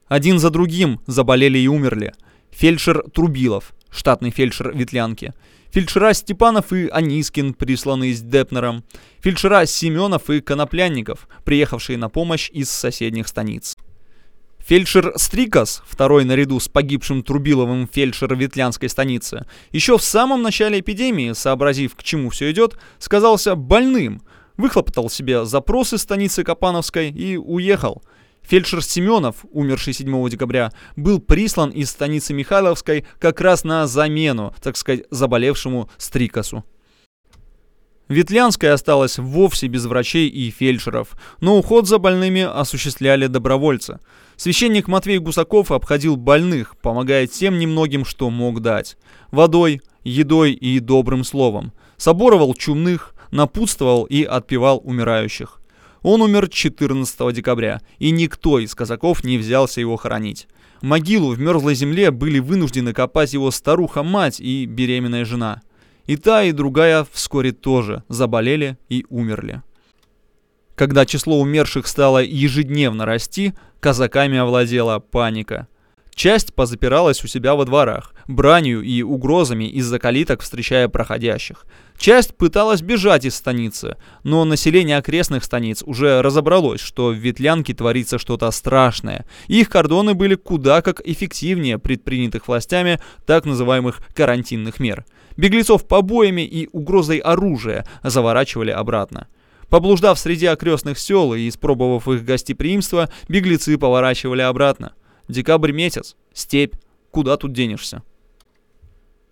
Один 0.07 0.39
за 0.39 0.49
другим 0.49 0.99
заболели 1.07 1.57
и 1.57 1.67
умерли. 1.67 2.13
Фельдшер 2.51 3.03
Трубилов, 3.13 3.73
штатный 3.93 4.31
фельдшер 4.31 4.75
Ветлянки, 4.75 5.33
фельдшера 5.71 6.13
Степанов 6.13 6.73
и 6.73 6.87
Анискин, 6.87 7.53
присланные 7.53 8.13
с 8.13 8.21
Депнером, 8.21 8.83
фельдшера 9.21 9.65
Семенов 9.65 10.29
и 10.29 10.41
Коноплянников, 10.41 11.27
приехавшие 11.43 11.97
на 11.97 12.09
помощь 12.09 12.49
из 12.51 12.69
соседних 12.69 13.27
станиц. 13.27 13.77
Фельдшер 14.59 15.13
Стрикас, 15.17 15.83
второй 15.85 16.23
наряду 16.23 16.59
с 16.59 16.69
погибшим 16.69 17.21
Трубиловым 17.21 17.87
фельдшер 17.91 18.33
Ветлянской 18.35 18.87
станицы, 18.87 19.45
еще 19.71 19.97
в 19.97 20.03
самом 20.03 20.41
начале 20.41 20.79
эпидемии, 20.79 21.33
сообразив, 21.33 21.95
к 21.95 22.03
чему 22.03 22.29
все 22.29 22.49
идет, 22.51 22.77
сказался 22.97 23.55
больным, 23.55 24.21
выхлопотал 24.55 25.09
себе 25.09 25.43
запросы 25.43 25.97
станицы 25.97 26.43
Капановской 26.43 27.09
и 27.09 27.37
уехал– 27.37 28.03
Фельдшер 28.43 28.83
Семенов, 28.83 29.45
умерший 29.51 29.93
7 29.93 30.29
декабря, 30.29 30.71
был 30.95 31.19
прислан 31.19 31.69
из 31.69 31.89
станицы 31.89 32.33
Михайловской 32.33 33.05
как 33.19 33.41
раз 33.41 33.63
на 33.63 33.87
замену, 33.87 34.53
так 34.61 34.77
сказать, 34.77 35.05
заболевшему 35.09 35.89
Стрикасу. 35.97 36.63
Ветлянская 38.09 38.73
осталась 38.73 39.17
вовсе 39.17 39.67
без 39.67 39.85
врачей 39.85 40.27
и 40.27 40.51
фельдшеров, 40.51 41.13
но 41.39 41.57
уход 41.57 41.87
за 41.87 41.99
больными 41.99 42.41
осуществляли 42.41 43.27
добровольцы. 43.27 43.99
Священник 44.35 44.87
Матвей 44.87 45.19
Гусаков 45.19 45.71
обходил 45.71 46.17
больных, 46.17 46.75
помогая 46.77 47.27
тем 47.27 47.57
немногим, 47.57 48.03
что 48.03 48.29
мог 48.29 48.61
дать. 48.61 48.97
Водой, 49.31 49.81
едой 50.03 50.51
и 50.51 50.79
добрым 50.79 51.23
словом. 51.23 51.71
Соборовал 51.97 52.53
чумных, 52.53 53.15
напутствовал 53.31 54.03
и 54.03 54.23
отпевал 54.23 54.81
умирающих. 54.83 55.62
Он 56.03 56.21
умер 56.21 56.49
14 56.49 57.33
декабря, 57.33 57.81
и 57.97 58.11
никто 58.11 58.59
из 58.59 58.75
казаков 58.75 59.23
не 59.23 59.37
взялся 59.37 59.79
его 59.79 59.95
хоронить. 59.95 60.47
Могилу 60.81 61.31
в 61.31 61.39
мерзлой 61.39 61.75
земле 61.75 62.11
были 62.11 62.39
вынуждены 62.39 62.93
копать 62.93 63.33
его 63.33 63.49
старуха-мать 63.51 64.41
и 64.41 64.65
беременная 64.65 65.23
жена. 65.23 65.61
И 66.05 66.17
та, 66.17 66.43
и 66.43 66.51
другая 66.51 67.07
вскоре 67.09 67.53
тоже 67.53 68.03
заболели 68.09 68.77
и 68.89 69.05
умерли. 69.09 69.63
Когда 70.75 71.05
число 71.05 71.39
умерших 71.39 71.87
стало 71.87 72.21
ежедневно 72.21 73.05
расти, 73.05 73.53
казаками 73.79 74.37
овладела 74.37 74.99
паника. 74.99 75.67
Часть 76.13 76.53
позапиралась 76.53 77.23
у 77.23 77.27
себя 77.27 77.55
во 77.55 77.63
дворах, 77.63 78.13
бранью 78.27 78.81
и 78.81 79.01
угрозами 79.01 79.69
из-за 79.69 79.99
калиток 79.99 80.41
встречая 80.41 80.89
проходящих. 80.89 81.65
Часть 81.97 82.35
пыталась 82.35 82.81
бежать 82.81 83.23
из 83.23 83.35
станицы, 83.35 83.97
но 84.23 84.43
население 84.45 84.97
окрестных 84.97 85.43
станиц 85.43 85.83
уже 85.85 86.21
разобралось, 86.21 86.81
что 86.81 87.07
в 87.07 87.13
Ветлянке 87.13 87.73
творится 87.73 88.17
что-то 88.17 88.49
страшное. 88.51 89.25
Их 89.47 89.69
кордоны 89.69 90.13
были 90.13 90.35
куда 90.35 90.81
как 90.81 91.01
эффективнее 91.05 91.79
предпринятых 91.79 92.47
властями 92.47 92.99
так 93.25 93.45
называемых 93.45 94.01
карантинных 94.13 94.79
мер. 94.79 95.05
Беглецов 95.37 95.87
побоями 95.87 96.41
и 96.41 96.67
угрозой 96.71 97.19
оружия 97.19 97.87
заворачивали 98.03 98.71
обратно. 98.71 99.27
Поблуждав 99.69 100.19
среди 100.19 100.45
окрестных 100.45 100.99
сел 100.99 101.33
и 101.33 101.47
испробовав 101.49 102.07
их 102.07 102.23
гостеприимство, 102.23 103.09
беглецы 103.27 103.77
поворачивали 103.77 104.41
обратно. 104.41 104.93
Декабрь 105.27 105.71
месяц, 105.71 106.15
степь, 106.33 106.75
куда 107.11 107.37
тут 107.37 107.53
денешься? 107.53 108.03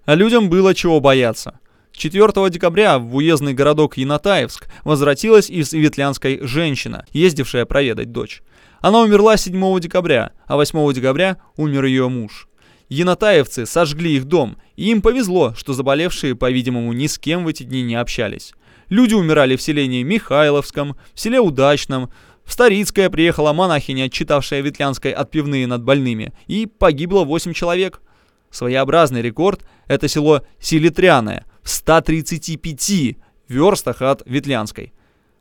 А 0.06 0.16
людям 0.16 0.50
было 0.50 0.74
чего 0.74 1.00
бояться. 1.00 1.60
4 1.94 2.50
декабря 2.50 3.00
в 3.00 3.16
уездный 3.16 3.54
городок 3.54 3.98
Янатаевск 3.98 4.68
возвратилась 4.84 5.50
из 5.50 5.74
Ветлянской 5.74 6.40
женщина, 6.42 7.06
ездившая 7.14 7.66
проведать 7.66 8.12
дочь. 8.12 8.42
Она 8.80 9.02
умерла 9.02 9.38
7 9.38 9.80
декабря, 9.80 10.32
а 10.48 10.56
8 10.56 10.94
декабря 10.94 11.38
умер 11.58 11.86
ее 11.86 12.10
муж. 12.10 12.48
Янатаевцы 12.90 13.66
сожгли 13.66 14.18
их 14.18 14.26
дом, 14.26 14.58
и 14.76 14.90
им 14.90 15.02
повезло, 15.02 15.54
что 15.56 15.74
заболевшие, 15.74 16.36
по-видимому, 16.36 16.92
ни 16.92 17.08
с 17.08 17.18
кем 17.18 17.46
в 17.46 17.48
эти 17.48 17.64
дни 17.64 17.84
не 17.84 17.96
общались. 17.96 18.54
Люди 18.90 19.14
умирали 19.14 19.56
в 19.56 19.62
селении 19.62 20.04
Михайловском, 20.04 20.98
в 21.14 21.20
селе 21.20 21.40
Удачном, 21.40 22.12
в 22.44 22.52
Старицкое 22.52 23.10
приехала 23.10 23.54
монахиня, 23.54 24.10
читавшая 24.10 24.60
Ветлянской 24.62 25.12
отпивные 25.12 25.68
над 25.68 25.84
больными, 25.84 26.34
и 26.48 26.66
погибло 26.66 27.24
8 27.24 27.54
человек. 27.54 28.02
Своеобразный 28.50 29.22
рекорд– 29.22 29.62
это 29.88 30.10
село 30.10 30.42
Селитряное, 30.60 31.46
в 31.64 31.70
135 31.70 33.18
верстах 33.48 34.02
от 34.02 34.24
Ветлянской. 34.26 34.94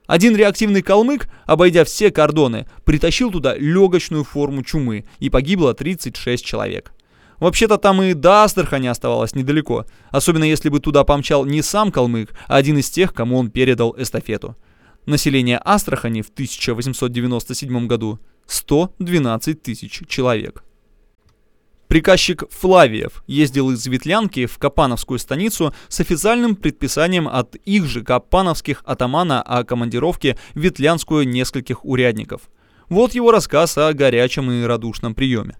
Один 0.06 0.34
реактивный 0.34 0.82
калмык, 0.82 1.28
обойдя 1.46 1.84
все 1.84 2.10
кордоны, 2.10 2.66
притащил 2.84 3.30
туда 3.30 3.56
легочную 3.56 4.24
форму 4.24 4.64
чумы, 4.64 5.04
и 5.20 5.30
погибло 5.30 5.72
36 5.72 6.44
человек. 6.44 6.92
Вообще-то 7.38 7.78
там 7.78 8.02
и 8.02 8.12
до 8.12 8.42
Астрахани 8.42 8.88
оставалось 8.88 9.34
недалеко, 9.34 9.86
особенно 10.10 10.44
если 10.44 10.68
бы 10.68 10.80
туда 10.80 11.04
помчал 11.04 11.46
не 11.46 11.62
сам 11.62 11.92
калмык, 11.92 12.34
а 12.48 12.56
один 12.56 12.78
из 12.78 12.90
тех, 12.90 13.14
кому 13.14 13.38
он 13.38 13.50
передал 13.50 13.94
эстафету. 13.96 14.56
Население 15.06 15.60
Астрахани 15.64 16.22
в 16.22 16.28
1897 16.28 17.86
году 17.86 18.18
112 18.46 19.62
тысяч 19.62 20.02
человек. 20.08 20.64
Приказчик 21.90 22.44
Флавиев 22.52 23.24
ездил 23.26 23.72
из 23.72 23.84
Ветлянки 23.84 24.46
в 24.46 24.58
Капановскую 24.58 25.18
станицу 25.18 25.74
с 25.88 25.98
официальным 25.98 26.54
предписанием 26.54 27.26
от 27.26 27.56
их 27.56 27.86
же 27.86 28.04
капановских 28.04 28.84
атамана 28.86 29.42
о 29.42 29.64
командировке 29.64 30.38
в 30.54 30.60
Ветлянскую 30.60 31.26
нескольких 31.26 31.84
урядников. 31.84 32.42
Вот 32.88 33.16
его 33.16 33.32
рассказ 33.32 33.76
о 33.76 33.92
горячем 33.92 34.52
и 34.52 34.62
радушном 34.62 35.16
приеме. 35.16 35.56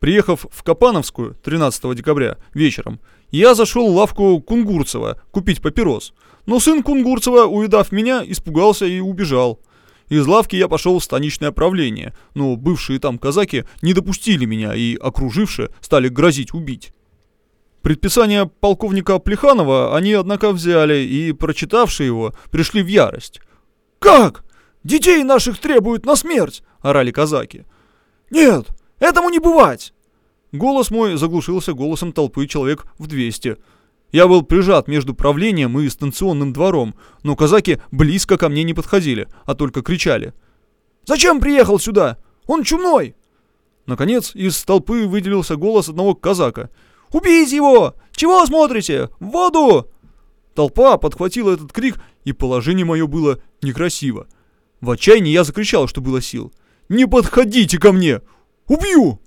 Приехав 0.00 0.46
в 0.50 0.64
Капановскую 0.64 1.36
13 1.44 1.94
декабря 1.94 2.38
вечером, 2.52 2.98
я 3.30 3.54
зашел 3.54 3.92
в 3.92 3.94
лавку 3.94 4.40
Кунгурцева 4.40 5.20
купить 5.30 5.62
папирос. 5.62 6.12
Но 6.46 6.58
сын 6.58 6.82
Кунгурцева, 6.82 7.44
увидав 7.44 7.92
меня, 7.92 8.24
испугался 8.26 8.84
и 8.84 8.98
убежал. 8.98 9.60
Из 10.08 10.26
лавки 10.26 10.56
я 10.56 10.68
пошел 10.68 10.98
в 10.98 11.04
станичное 11.04 11.50
правление, 11.50 12.14
но 12.34 12.56
бывшие 12.56 12.98
там 12.98 13.18
казаки 13.18 13.64
не 13.82 13.94
допустили 13.94 14.44
меня 14.44 14.74
и, 14.74 14.96
окружившие, 14.96 15.70
стали 15.80 16.08
грозить 16.08 16.52
убить. 16.52 16.92
Предписание 17.82 18.46
полковника 18.46 19.18
Плеханова 19.18 19.96
они, 19.96 20.12
однако, 20.12 20.52
взяли 20.52 20.98
и, 20.98 21.32
прочитавшие 21.32 22.06
его, 22.06 22.34
пришли 22.50 22.82
в 22.82 22.86
ярость. 22.86 23.40
«Как? 23.98 24.44
Детей 24.84 25.22
наших 25.22 25.58
требуют 25.58 26.06
на 26.06 26.16
смерть!»— 26.16 26.62
орали 26.80 27.10
казаки. 27.10 27.64
«Нет, 28.30 28.66
этому 28.98 29.30
не 29.30 29.38
бывать!» 29.38 29.92
Голос 30.52 30.90
мой 30.90 31.16
заглушился 31.16 31.72
голосом 31.72 32.12
толпы 32.12 32.46
человек 32.46 32.86
в 32.98 33.06
200. 33.06 33.56
Я 34.14 34.28
был 34.28 34.42
прижат 34.42 34.86
между 34.86 35.12
правлением 35.12 35.76
и 35.80 35.88
станционным 35.88 36.52
двором, 36.52 36.94
но 37.24 37.34
казаки 37.34 37.80
близко 37.90 38.38
ко 38.38 38.48
мне 38.48 38.62
не 38.62 38.72
подходили, 38.72 39.26
а 39.44 39.56
только 39.56 39.82
кричали. 39.82 40.34
«Зачем 41.04 41.40
приехал 41.40 41.80
сюда? 41.80 42.18
Он 42.46 42.62
чумной!» 42.62 43.16
Наконец, 43.86 44.30
из 44.36 44.62
толпы 44.62 45.08
выделился 45.08 45.56
голос 45.56 45.88
одного 45.88 46.14
казака. 46.14 46.70
«Убейте 47.10 47.56
его! 47.56 47.96
Чего 48.12 48.46
смотрите? 48.46 49.10
В 49.18 49.30
воду!» 49.30 49.90
Толпа 50.54 50.96
подхватила 50.96 51.50
этот 51.50 51.72
крик, 51.72 51.96
и 52.22 52.32
положение 52.32 52.86
мое 52.86 53.08
было 53.08 53.40
некрасиво. 53.62 54.28
В 54.80 54.92
отчаянии 54.92 55.32
я 55.32 55.42
закричал, 55.42 55.88
что 55.88 56.00
было 56.00 56.22
сил. 56.22 56.52
«Не 56.88 57.08
подходите 57.08 57.78
ко 57.78 57.90
мне! 57.90 58.20
Убью!» 58.68 59.23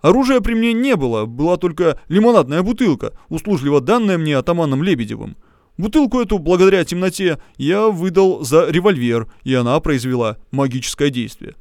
Оружия 0.00 0.40
при 0.40 0.54
мне 0.54 0.72
не 0.72 0.96
было, 0.96 1.26
была 1.26 1.56
только 1.56 2.00
лимонадная 2.08 2.62
бутылка, 2.62 3.12
услужливо 3.28 3.80
данная 3.80 4.18
мне 4.18 4.36
атаманом 4.36 4.82
Лебедевым. 4.82 5.36
Бутылку 5.76 6.20
эту, 6.20 6.38
благодаря 6.38 6.84
темноте, 6.84 7.38
я 7.56 7.88
выдал 7.88 8.44
за 8.44 8.68
револьвер, 8.68 9.30
и 9.44 9.54
она 9.54 9.78
произвела 9.80 10.36
магическое 10.50 11.10
действие. 11.10 11.54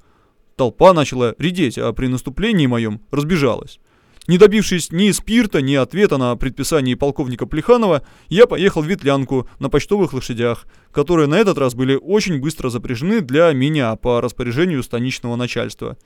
Толпа 0.55 0.93
начала 0.93 1.35
редеть, 1.37 1.77
а 1.77 1.93
при 1.93 2.07
наступлении 2.07 2.67
моем 2.67 3.01
разбежалась. 3.11 3.79
Не 4.27 4.37
добившись 4.37 4.91
ни 4.91 5.09
спирта, 5.11 5.61
ни 5.61 5.73
ответа 5.73 6.17
на 6.17 6.35
предписание 6.35 6.95
полковника 6.95 7.45
Плеханова, 7.45 8.03
я 8.27 8.45
поехал 8.45 8.83
в 8.83 8.85
Ветлянку 8.85 9.49
на 9.57 9.69
почтовых 9.69 10.13
лошадях, 10.13 10.67
которые 10.91 11.27
на 11.27 11.35
этот 11.35 11.57
раз 11.57 11.73
были 11.73 11.95
очень 11.95 12.39
быстро 12.39 12.69
запряжены 12.69 13.21
для 13.21 13.51
меня 13.53 13.95
по 13.95 14.21
распоряжению 14.21 14.83
станичного 14.83 15.35
начальства. 15.35 15.97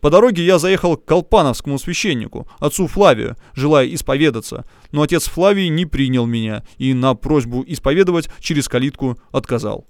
По 0.00 0.08
дороге 0.08 0.44
я 0.44 0.58
заехал 0.58 0.96
к 0.96 1.04
колпановскому 1.04 1.78
священнику, 1.78 2.48
отцу 2.58 2.86
Флавию, 2.86 3.36
желая 3.54 3.86
исповедаться, 3.92 4.64
но 4.92 5.02
отец 5.02 5.28
Флавий 5.28 5.68
не 5.68 5.84
принял 5.84 6.26
меня 6.26 6.64
и 6.78 6.94
на 6.94 7.14
просьбу 7.14 7.62
исповедовать 7.66 8.30
через 8.40 8.68
калитку 8.68 9.18
отказал. 9.30 9.86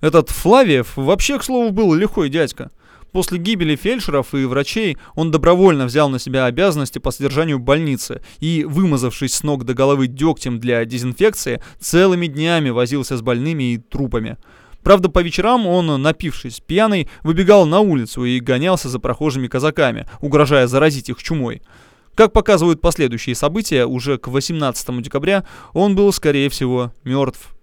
Этот 0.00 0.30
Флавиев 0.30 0.96
вообще, 0.96 1.38
к 1.38 1.44
слову, 1.44 1.70
был 1.72 1.92
лихой 1.94 2.28
дядька. 2.28 2.70
После 3.12 3.38
гибели 3.38 3.76
фельдшеров 3.76 4.34
и 4.34 4.44
врачей 4.44 4.98
он 5.14 5.30
добровольно 5.30 5.86
взял 5.86 6.10
на 6.10 6.18
себя 6.18 6.44
обязанности 6.44 6.98
по 6.98 7.10
содержанию 7.10 7.58
больницы 7.58 8.20
и, 8.40 8.64
вымазавшись 8.64 9.34
с 9.34 9.42
ног 9.42 9.64
до 9.64 9.72
головы 9.72 10.06
дегтем 10.06 10.60
для 10.60 10.84
дезинфекции, 10.84 11.62
целыми 11.80 12.26
днями 12.26 12.68
возился 12.68 13.16
с 13.16 13.22
больными 13.22 13.72
и 13.72 13.78
трупами. 13.78 14.36
Правда, 14.86 15.08
по 15.08 15.18
вечерам 15.18 15.66
он, 15.66 16.00
напившись 16.00 16.60
пьяный, 16.60 17.08
выбегал 17.24 17.66
на 17.66 17.80
улицу 17.80 18.24
и 18.24 18.38
гонялся 18.38 18.88
за 18.88 19.00
прохожими 19.00 19.48
казаками, 19.48 20.08
угрожая 20.20 20.68
заразить 20.68 21.08
их 21.08 21.20
чумой. 21.20 21.60
Как 22.14 22.32
показывают 22.32 22.80
последующие 22.80 23.34
события, 23.34 23.84
уже 23.84 24.16
к 24.16 24.28
18 24.28 25.02
декабря 25.02 25.44
он 25.72 25.96
был, 25.96 26.12
скорее 26.12 26.48
всего, 26.50 26.92
мертв. 27.02 27.56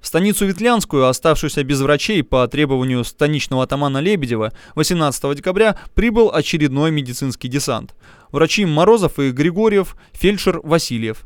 В 0.00 0.06
станицу 0.06 0.46
Ветлянскую, 0.46 1.06
оставшуюся 1.06 1.64
без 1.64 1.82
врачей 1.82 2.22
по 2.22 2.48
требованию 2.48 3.04
станичного 3.04 3.64
атамана 3.64 3.98
Лебедева, 3.98 4.54
18 4.74 5.36
декабря 5.36 5.76
прибыл 5.94 6.32
очередной 6.32 6.90
медицинский 6.90 7.48
десант. 7.48 7.94
Врачи 8.30 8.64
Морозов 8.64 9.18
и 9.18 9.32
Григорьев, 9.32 9.96
фельдшер 10.14 10.60
Васильев. 10.64 11.24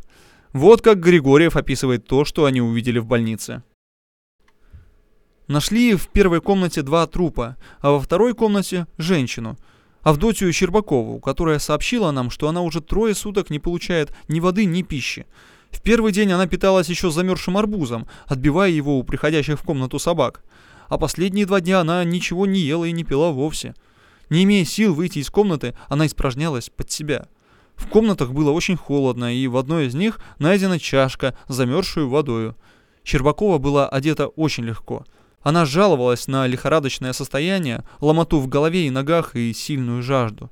Вот 0.56 0.80
как 0.80 1.00
Григорьев 1.00 1.54
описывает 1.54 2.06
то, 2.06 2.24
что 2.24 2.46
они 2.46 2.62
увидели 2.62 2.98
в 2.98 3.04
больнице. 3.04 3.62
Нашли 5.48 5.94
в 5.94 6.08
первой 6.08 6.40
комнате 6.40 6.80
два 6.80 7.06
трупа, 7.06 7.58
а 7.80 7.90
во 7.90 8.00
второй 8.00 8.32
комнате– 8.32 8.86
женщину. 8.96 9.58
Авдотью 10.00 10.50
Щербакову, 10.50 11.20
которая 11.20 11.58
сообщила 11.58 12.10
нам, 12.10 12.30
что 12.30 12.48
она 12.48 12.62
уже 12.62 12.80
трое 12.80 13.14
суток 13.14 13.50
не 13.50 13.58
получает 13.58 14.14
ни 14.28 14.40
воды, 14.40 14.64
ни 14.64 14.80
пищи. 14.80 15.26
В 15.70 15.82
первый 15.82 16.10
день 16.10 16.32
она 16.32 16.46
питалась 16.46 16.88
еще 16.88 17.10
замерзшим 17.10 17.58
арбузом, 17.58 18.08
отбивая 18.24 18.70
его 18.70 18.98
у 18.98 19.04
приходящих 19.04 19.60
в 19.60 19.62
комнату 19.62 19.98
собак. 19.98 20.42
А 20.88 20.96
последние 20.96 21.44
два 21.44 21.60
дня 21.60 21.80
она 21.80 22.02
ничего 22.02 22.46
не 22.46 22.60
ела 22.60 22.86
и 22.86 22.92
не 22.92 23.04
пила 23.04 23.30
вовсе. 23.30 23.74
Не 24.30 24.44
имея 24.44 24.64
сил 24.64 24.94
выйти 24.94 25.18
из 25.18 25.28
комнаты, 25.28 25.76
она 25.90 26.06
испражнялась 26.06 26.70
под 26.70 26.90
себя. 26.90 27.28
В 27.76 27.88
комнатах 27.88 28.32
было 28.32 28.50
очень 28.50 28.76
холодно, 28.76 29.34
и 29.34 29.46
в 29.46 29.56
одной 29.56 29.86
из 29.86 29.94
них 29.94 30.18
найдена 30.38 30.78
чашка, 30.78 31.36
замерзшую 31.46 32.08
водою. 32.08 32.56
Щербакова 33.04 33.58
была 33.58 33.88
одета 33.88 34.26
очень 34.26 34.64
легко. 34.64 35.04
Она 35.42 35.64
жаловалась 35.64 36.26
на 36.26 36.46
лихорадочное 36.46 37.12
состояние, 37.12 37.84
ломоту 38.00 38.40
в 38.40 38.48
голове 38.48 38.86
и 38.86 38.90
ногах 38.90 39.36
и 39.36 39.52
сильную 39.52 40.02
жажду. 40.02 40.50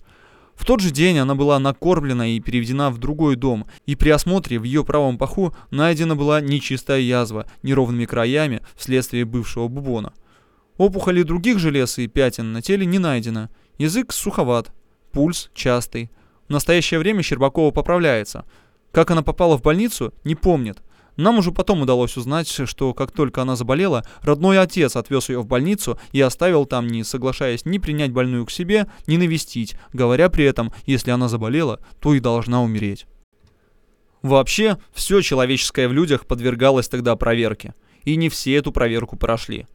В 0.55 0.65
тот 0.65 0.81
же 0.81 0.93
день 0.93 1.19
она 1.19 1.35
была 1.35 1.59
накормлена 1.59 2.29
и 2.29 2.41
переведена 2.41 2.91
в 2.91 2.99
другой 2.99 3.35
дом, 3.35 3.67
и 3.87 3.97
при 3.97 4.11
осмотре 4.11 4.61
в 4.61 4.63
ее 4.63 4.85
правом 4.85 5.19
паху 5.19 5.55
найдена 5.71 6.15
была 6.15 6.41
нечистая 6.41 7.01
язва 7.01 7.47
неровными 7.63 8.05
краями 8.05 8.61
вследствие 8.77 9.25
бывшего 9.25 9.67
бубона. 9.67 10.13
Опухоли 10.77 11.23
других 11.23 11.59
желез 11.59 11.99
и 11.99 12.07
пятен 12.07 12.53
на 12.53 12.63
теле 12.63 12.87
не 12.87 12.99
найдено. 12.99 13.49
Язык 13.79 14.13
суховат, 14.13 14.73
пульс 15.13 15.51
частый. 15.55 16.11
В 16.49 16.51
настоящее 16.51 17.01
время 17.01 17.23
Щербакова 17.23 17.71
поправляется. 17.71 18.45
Как 18.93 19.11
она 19.11 19.23
попала 19.23 19.57
в 19.57 19.63
больницу, 19.63 20.13
не 20.25 20.35
помнит. 20.35 20.83
Нам 21.17 21.39
уже 21.39 21.53
потом 21.53 21.83
удалось 21.83 22.17
узнать, 22.17 22.49
что 22.49 22.93
как 22.93 23.13
только 23.13 23.43
она 23.43 23.55
заболела, 23.55 24.05
родной 24.23 24.59
отец 24.59 24.97
отвез 24.97 25.29
ее 25.29 25.41
в 25.41 25.47
больницу 25.47 25.99
и 26.13 26.21
оставил 26.21 26.67
там, 26.67 26.89
не 26.89 27.05
соглашаясь 27.05 27.65
ни 27.65 27.79
принять 27.79 28.11
больную 28.11 28.45
к 28.47 28.51
себе, 28.51 28.89
ни 29.07 29.17
навестить, 29.17 29.77
говоря 29.93 30.29
при 30.29 30.45
этом, 30.45 30.73
если 30.87 31.13
она 31.13 31.29
заболела, 31.29 31.81
то 32.01 32.15
и 32.15 32.21
должна 32.21 32.63
умереть. 32.63 33.07
Вообще, 34.23 34.79
все 34.93 35.21
человеческое 35.21 35.87
в 35.87 35.93
людях 35.93 36.27
подвергалось 36.27 36.89
тогда 36.89 37.15
проверке. 37.15 37.75
И 38.05 38.17
не 38.17 38.29
все 38.29 38.55
эту 38.57 38.73
проверку 38.73 39.17
прошли. 39.17 39.67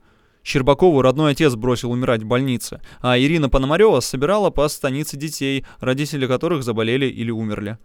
Щербакову 0.43 1.01
родной 1.01 1.31
отец 1.31 1.55
бросил 1.55 1.91
умирать 1.91 2.23
в 2.23 2.27
больнице, 2.27 2.81
а 3.01 3.19
Ирина 3.19 3.49
Пономарева 3.49 3.99
собирала 3.99 4.49
по 4.49 4.67
станице 4.67 5.17
детей, 5.17 5.65
родители 5.79 6.27
которых 6.27 6.63
заболели 6.63 7.05
или 7.05 7.31
умерли. 7.31 7.77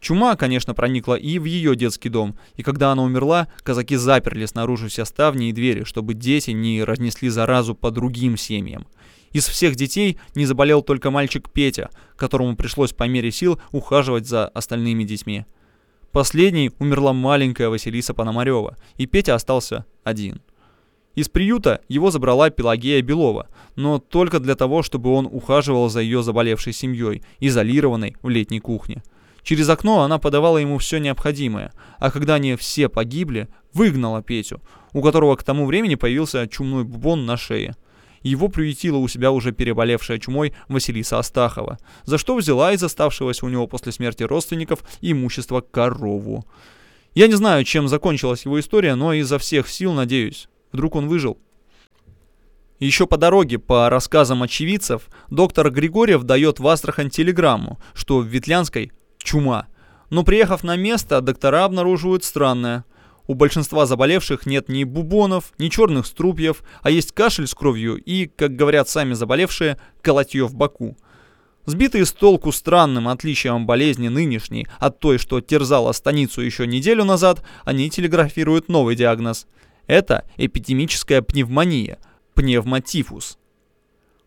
Чума, 0.00 0.36
конечно, 0.36 0.74
проникла 0.74 1.14
и 1.14 1.38
в 1.38 1.44
ее 1.44 1.74
детский 1.74 2.08
дом, 2.08 2.36
и 2.54 2.62
когда 2.62 2.92
она 2.92 3.02
умерла, 3.02 3.48
казаки 3.62 3.96
заперли 3.96 4.44
снаружи 4.44 4.88
все 4.88 5.04
ставни 5.04 5.48
и 5.48 5.52
двери, 5.52 5.84
чтобы 5.84 6.14
дети 6.14 6.50
не 6.50 6.84
разнесли 6.84 7.28
заразу 7.28 7.74
по 7.74 7.90
другим 7.90 8.36
семьям. 8.36 8.86
Из 9.32 9.46
всех 9.48 9.74
детей 9.74 10.18
не 10.34 10.46
заболел 10.46 10.82
только 10.82 11.10
мальчик 11.10 11.50
Петя, 11.50 11.90
которому 12.16 12.56
пришлось 12.56 12.92
по 12.92 13.04
мере 13.04 13.30
сил 13.30 13.60
ухаживать 13.72 14.26
за 14.26 14.48
остальными 14.48 15.04
детьми. 15.04 15.44
Последней 16.12 16.70
умерла 16.78 17.12
маленькая 17.12 17.68
Василиса 17.68 18.14
Пономарева, 18.14 18.76
и 18.96 19.06
Петя 19.06 19.34
остался 19.34 19.84
один. 20.04 20.40
Из 21.16 21.30
приюта 21.30 21.80
его 21.88 22.10
забрала 22.10 22.50
Пелагея 22.50 23.00
Белова, 23.00 23.48
но 23.74 23.98
только 23.98 24.38
для 24.38 24.54
того, 24.54 24.82
чтобы 24.82 25.10
он 25.10 25.26
ухаживал 25.26 25.88
за 25.88 26.00
ее 26.00 26.22
заболевшей 26.22 26.74
семьей, 26.74 27.22
изолированной 27.40 28.16
в 28.22 28.28
летней 28.28 28.60
кухне. 28.60 29.02
Через 29.42 29.68
окно 29.70 30.02
она 30.02 30.18
подавала 30.18 30.58
ему 30.58 30.76
все 30.76 30.98
необходимое, 30.98 31.72
а 31.98 32.10
когда 32.10 32.34
они 32.34 32.54
все 32.56 32.90
погибли, 32.90 33.48
выгнала 33.72 34.22
Петю, 34.22 34.60
у 34.92 35.00
которого 35.00 35.36
к 35.36 35.42
тому 35.42 35.64
времени 35.64 35.94
появился 35.94 36.46
чумной 36.48 36.84
бубон 36.84 37.24
на 37.24 37.38
шее. 37.38 37.76
Его 38.22 38.48
приютила 38.48 38.98
у 38.98 39.08
себя 39.08 39.30
уже 39.30 39.52
переболевшая 39.52 40.18
чумой 40.18 40.52
Василиса 40.68 41.18
Астахова, 41.18 41.78
за 42.04 42.18
что 42.18 42.36
взяла 42.36 42.72
из 42.72 42.82
оставшегося 42.82 43.46
у 43.46 43.48
него 43.48 43.66
после 43.66 43.92
смерти 43.92 44.22
родственников 44.22 44.80
имущество 45.00 45.62
корову. 45.62 46.44
Я 47.14 47.26
не 47.26 47.34
знаю, 47.34 47.64
чем 47.64 47.88
закончилась 47.88 48.44
его 48.44 48.60
история, 48.60 48.96
но 48.96 49.14
изо 49.14 49.38
всех 49.38 49.68
сил 49.68 49.94
надеюсь, 49.94 50.48
Вдруг 50.72 50.94
он 50.96 51.08
выжил? 51.08 51.38
Еще 52.78 53.06
по 53.06 53.16
дороге, 53.16 53.58
по 53.58 53.88
рассказам 53.88 54.42
очевидцев, 54.42 55.08
доктор 55.30 55.70
Григорьев 55.70 56.24
дает 56.24 56.60
в 56.60 56.68
Астрахань 56.68 57.08
телеграмму, 57.08 57.78
что 57.94 58.18
в 58.18 58.26
Ветлянской 58.26 58.92
чума. 59.18 59.66
Но 60.10 60.24
приехав 60.24 60.62
на 60.62 60.76
место, 60.76 61.20
доктора 61.20 61.64
обнаруживают 61.64 62.22
странное. 62.22 62.84
У 63.26 63.34
большинства 63.34 63.86
заболевших 63.86 64.46
нет 64.46 64.68
ни 64.68 64.84
бубонов, 64.84 65.52
ни 65.58 65.68
черных 65.68 66.06
струпьев, 66.06 66.62
а 66.82 66.90
есть 66.90 67.12
кашель 67.12 67.46
с 67.46 67.54
кровью 67.54 67.96
и, 67.96 68.26
как 68.26 68.54
говорят 68.54 68.88
сами 68.88 69.14
заболевшие, 69.14 69.78
колотье 70.00 70.46
в 70.46 70.54
боку. 70.54 70.96
Сбитые 71.64 72.06
с 72.06 72.12
толку 72.12 72.52
странным 72.52 73.08
отличием 73.08 73.66
болезни 73.66 74.06
нынешней 74.06 74.68
от 74.78 75.00
той, 75.00 75.18
что 75.18 75.40
терзала 75.40 75.90
станицу 75.90 76.40
еще 76.40 76.64
неделю 76.66 77.04
назад, 77.04 77.42
они 77.64 77.90
телеграфируют 77.90 78.68
новый 78.68 78.94
диагноз. 78.94 79.48
Это 79.86 80.24
эпидемическая 80.36 81.22
пневмония, 81.22 81.98
пневмотифус. 82.34 83.38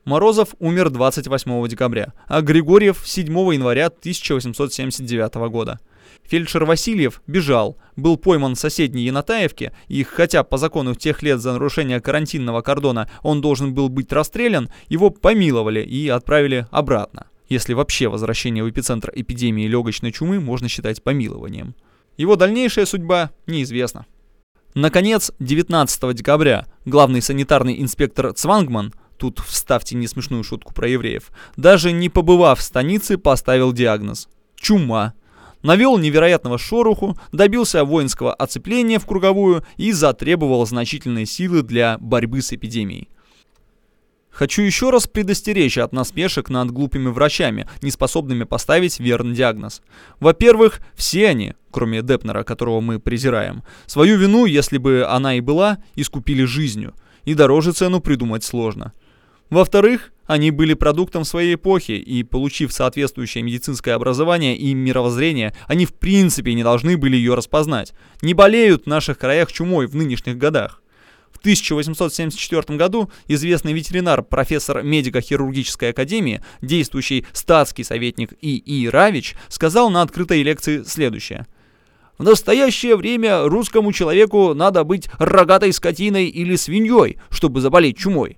Морозов 0.06 0.56
умер 0.60 0.90
28 0.90 1.68
декабря, 1.68 2.14
а 2.28 2.42
Григорьев 2.42 3.04
7 3.06 3.26
января 3.54 3.88
1879 3.88 5.36
года. 5.52 5.80
Фельдшер 6.24 6.66
Васильев 6.66 7.22
бежал, 7.28 7.78
был 7.96 8.18
пойман 8.18 8.56
в 8.56 8.60
соседней 8.60 9.04
Янатаевке, 9.04 9.74
и 9.88 10.04
хотя 10.04 10.44
по 10.44 10.58
закону 10.58 10.96
тех 10.96 11.22
лет 11.24 11.42
за 11.42 11.54
нарушение 11.54 12.00
карантинного 12.02 12.62
кордона 12.62 13.10
он 13.22 13.42
должен 13.42 13.74
был 13.74 13.90
быть 13.90 14.12
расстрелян, 14.12 14.70
его 14.88 15.10
помиловали 15.10 15.82
и 15.82 16.08
отправили 16.08 16.68
обратно. 16.72 17.28
Если 17.50 17.74
вообще 17.74 18.08
возвращение 18.08 18.64
в 18.64 18.70
эпицентр 18.70 19.12
эпидемии 19.14 19.68
легочной 19.68 20.12
чумы 20.12 20.40
можно 20.40 20.70
считать 20.70 21.04
помилованием. 21.04 21.76
Его 22.16 22.36
дальнейшая 22.36 22.86
судьба 22.86 23.32
неизвестна. 23.48 24.06
Наконец, 24.76 25.32
19 25.40 26.16
декабря 26.16 26.66
главный 26.86 27.22
санитарный 27.22 27.82
инспектор 27.82 28.34
Цвангман, 28.34 28.94
тут 29.18 29.40
вставьте 29.40 29.96
несмешную 29.96 30.44
шутку 30.44 30.74
про 30.74 30.88
евреев, 30.88 31.32
даже 31.58 31.92
не 31.92 32.10
побывав 32.10 32.60
в 32.60 32.64
станице, 32.64 33.18
поставил 33.18 33.74
диагноз– 33.74 34.28
чума 34.60 35.14
навел 35.62 35.98
невероятного 35.98 36.58
шороху, 36.58 37.18
добился 37.32 37.84
воинского 37.84 38.34
оцепления 38.34 39.00
в 39.00 39.06
круговую 39.06 39.66
и 39.78 39.92
затребовал 39.92 40.66
значительные 40.66 41.26
силы 41.26 41.64
для 41.64 41.98
борьбы 42.00 42.42
с 42.42 42.54
эпидемией. 42.54 43.10
Хочу 44.40 44.62
еще 44.62 44.90
раз 44.90 45.06
предостеречь 45.06 45.78
от 45.78 45.92
насмешек 45.92 46.50
над 46.50 46.72
глупыми 46.72 47.10
врачами, 47.10 47.68
не 47.82 47.92
способными 47.92 48.46
поставить 48.46 48.98
верный 48.98 49.36
диагноз. 49.36 49.82
Во-первых, 50.22 50.80
все 50.96 51.28
они, 51.28 51.56
кроме 51.72 52.02
Депнера, 52.02 52.44
которого 52.44 52.80
мы 52.80 53.02
презираем, 53.02 53.64
свою 53.86 54.18
вину, 54.18 54.46
если 54.46 54.78
бы 54.78 55.06
она 55.06 55.36
и 55.36 55.42
была, 55.42 55.80
искупили 55.96 56.46
жизнью, 56.46 56.94
и 57.26 57.34
дороже 57.34 57.74
цену 57.74 58.00
придумать 58.00 58.46
сложно. 58.46 58.94
Во-вторых, 59.50 60.14
они 60.26 60.52
были 60.52 60.74
продуктом 60.74 61.26
своей 61.26 61.56
эпохи, 61.56 61.92
и 61.92 62.24
получив 62.24 62.72
соответствующее 62.72 63.44
медицинское 63.44 63.92
образование 63.92 64.56
и 64.56 64.74
мировоззрение, 64.74 65.54
они 65.68 65.86
в 65.86 65.94
принципе 65.94 66.54
не 66.54 66.64
должны 66.64 66.96
были 66.96 67.18
ее 67.18 67.34
распознать. 67.34 67.94
Не 68.22 68.34
болеют 68.34 68.84
в 68.86 68.88
наших 68.88 69.18
краях 69.18 69.52
чумой 69.52 69.88
в 69.88 69.98
нынешних 69.98 70.38
годах. 70.38 70.82
В 71.40 71.42
1874 71.42 72.78
году 72.78 73.10
известный 73.28 73.72
ветеринар, 73.72 74.24
профессор 74.24 74.84
медико-хирургической 74.84 75.92
академии, 75.92 76.44
действующий 76.62 77.26
статский 77.32 77.86
советник 77.86 78.34
И.И. 78.42 78.90
Равич, 78.90 79.36
сказал 79.48 79.90
на 79.90 80.02
открытой 80.02 80.44
лекции 80.44 80.84
следующее. 80.84 81.48
В 82.18 82.24
настоящее 82.24 82.98
время 82.98 83.44
русскому 83.46 83.94
человеку 83.94 84.54
надо 84.54 84.84
быть 84.84 85.10
рогатой 85.18 85.72
скотиной 85.72 86.26
или 86.26 86.58
свиньей, 86.58 87.18
чтобы 87.30 87.62
заболеть 87.62 87.98
чумой. 87.98 88.38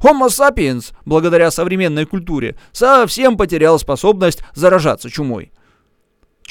Homo 0.00 0.28
sapiens, 0.28 0.92
благодаря 1.06 1.50
современной 1.50 2.04
культуре, 2.04 2.56
совсем 2.72 3.38
потерял 3.38 3.78
способность 3.78 4.40
заражаться 4.54 5.08
чумой. 5.08 5.52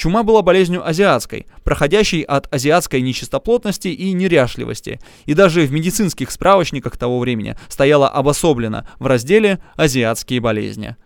Чума 0.02 0.24
была 0.24 0.42
болезнью 0.42 0.84
азиатской, 0.84 1.46
проходящей 1.62 2.22
от 2.22 2.52
азиатской 2.52 3.02
нечистоплотности 3.02 3.86
и 3.86 4.12
неряшливости, 4.12 4.98
и 5.26 5.34
даже 5.34 5.60
в 5.60 5.70
медицинских 5.70 6.32
справочниках 6.32 6.96
того 6.96 7.20
времени 7.20 7.54
стояла 7.68 8.08
обособлена 8.08 8.88
в 8.98 9.06
разделе 9.06 9.62
«Азиатские 9.76 10.40
болезни». 10.40 10.96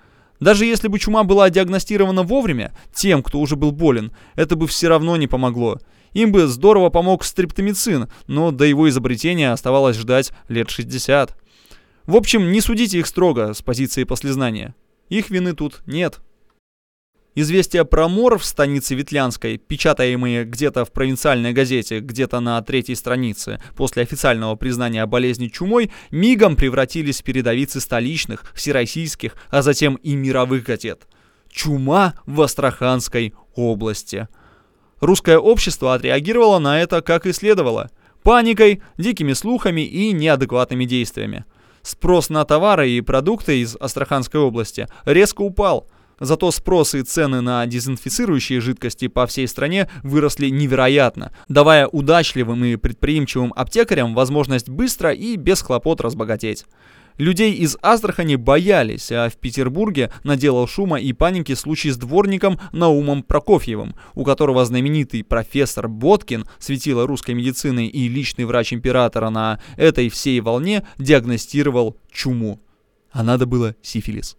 Даже 0.40 0.64
если 0.64 0.88
бы 0.88 0.98
чума 0.98 1.24
была 1.24 1.50
диагностирована 1.50 2.22
вовремя, 2.22 2.74
тем, 2.94 3.22
кто 3.22 3.38
уже 3.38 3.54
был 3.54 3.70
болен, 3.70 4.12
это 4.35 4.56
бы 4.56 4.66
все 4.66 4.88
равно 4.88 5.18
не 5.18 5.26
помогло. 5.26 5.78
Им 6.14 6.32
бы 6.32 6.46
здорово 6.46 6.88
помог 6.88 7.22
стриптомицин, 7.22 8.09
но 8.26 8.50
до 8.50 8.64
его 8.64 8.88
изобретения 8.88 9.52
оставалось 9.52 9.98
ждать 9.98 10.32
лет 10.48 10.70
60. 10.70 11.37
В 12.06 12.16
общем, 12.16 12.50
не 12.50 12.62
судите 12.62 13.00
их 13.00 13.06
строго 13.06 13.52
с 13.52 13.61
позиции 13.61 14.04
послезнания. 14.04 14.74
Их 15.11 15.28
вины 15.28 15.52
тут 15.52 15.82
нет. 15.85 16.20
Известия 17.38 17.85
про 17.85 18.09
мор 18.09 18.38
в 18.38 18.46
станице 18.46 18.94
Ветлянской, 18.94 19.59
печатаемые 19.59 20.44
где-то 20.44 20.87
в 20.87 20.90
провинциальной 20.90 21.53
газете, 21.53 22.01
где-то 22.01 22.40
на 22.40 22.62
третьей 22.62 22.94
странице, 22.94 23.61
после 23.77 24.05
официального 24.05 24.55
признания 24.55 25.05
болезни 25.05 25.49
чумой, 25.49 25.92
мигом 26.11 26.57
превратились 26.57 27.20
в 27.20 27.25
передовицы 27.25 27.83
столичных, 27.83 28.51
всероссийских, 28.55 29.37
а 29.51 29.61
затем 29.61 29.96
и 29.96 30.14
мировых 30.14 30.64
газет. 30.64 31.07
Чума 31.51 32.14
в 32.25 32.40
Астраханской 32.40 33.35
области. 33.55 34.29
Русское 35.01 35.37
общество 35.37 35.92
отреагировало 35.92 36.59
на 36.59 36.81
это 36.81 37.03
как 37.03 37.27
и 37.27 37.35
следовало. 37.35 37.90
Паникой, 38.22 38.81
дикими 38.96 39.35
слухами 39.35 39.83
и 39.83 40.12
неадекватными 40.12 40.87
действиями. 40.87 41.44
Спрос 41.83 42.31
на 42.31 42.46
товары 42.46 42.88
и 42.88 43.03
продукты 43.03 43.61
из 43.61 43.77
Астраханской 43.77 44.40
области 44.40 44.88
резко 45.05 45.42
упал. 45.42 45.87
Зато 46.18 46.50
спрос 46.50 46.94
и 46.94 47.02
цены 47.02 47.42
на 47.42 47.66
дезинфицирующие 47.66 48.61
жидкости 48.61 49.07
по 49.09 49.26
всей 49.26 49.46
стране 49.46 49.88
выросли 50.02 50.48
невероятно, 50.48 51.33
давая 51.48 51.87
удачливым 51.87 52.64
и 52.64 52.76
предприимчивым 52.76 53.52
аптекарям 53.55 54.14
возможность 54.14 54.70
быстро 54.70 55.12
и 55.12 55.37
без 55.37 55.61
хлопот 55.61 56.00
разбогатеть. 56.00 56.64
Людей 57.18 57.55
из 57.55 57.79
Астрахани 57.83 58.37
боялись, 58.37 59.11
а 59.11 59.29
в 59.31 59.37
Петербурге 59.37 60.11
наделал 60.22 60.66
шума 60.66 61.00
и 61.00 61.12
паники 61.12 61.55
случай 61.55 61.90
с 61.90 61.96
дворником 61.96 62.61
Наумом 62.72 63.22
Прокофьевым, 63.22 63.94
у 64.14 64.24
которого 64.24 64.64
знаменитый 64.64 65.24
профессор 65.24 65.88
Боткин, 65.88 66.46
светило 66.59 67.07
русской 67.07 67.33
медицины 67.35 67.87
и 67.87 68.09
личный 68.09 68.44
врач 68.44 68.72
императора 68.72 69.31
на 69.31 69.61
этой 69.76 70.11
всей 70.11 70.40
волне, 70.40 70.87
диагностировал 70.98 71.96
чуму. 72.11 72.61
А 73.11 73.22
надо 73.22 73.46
было 73.46 73.74
сифилис 73.83 74.37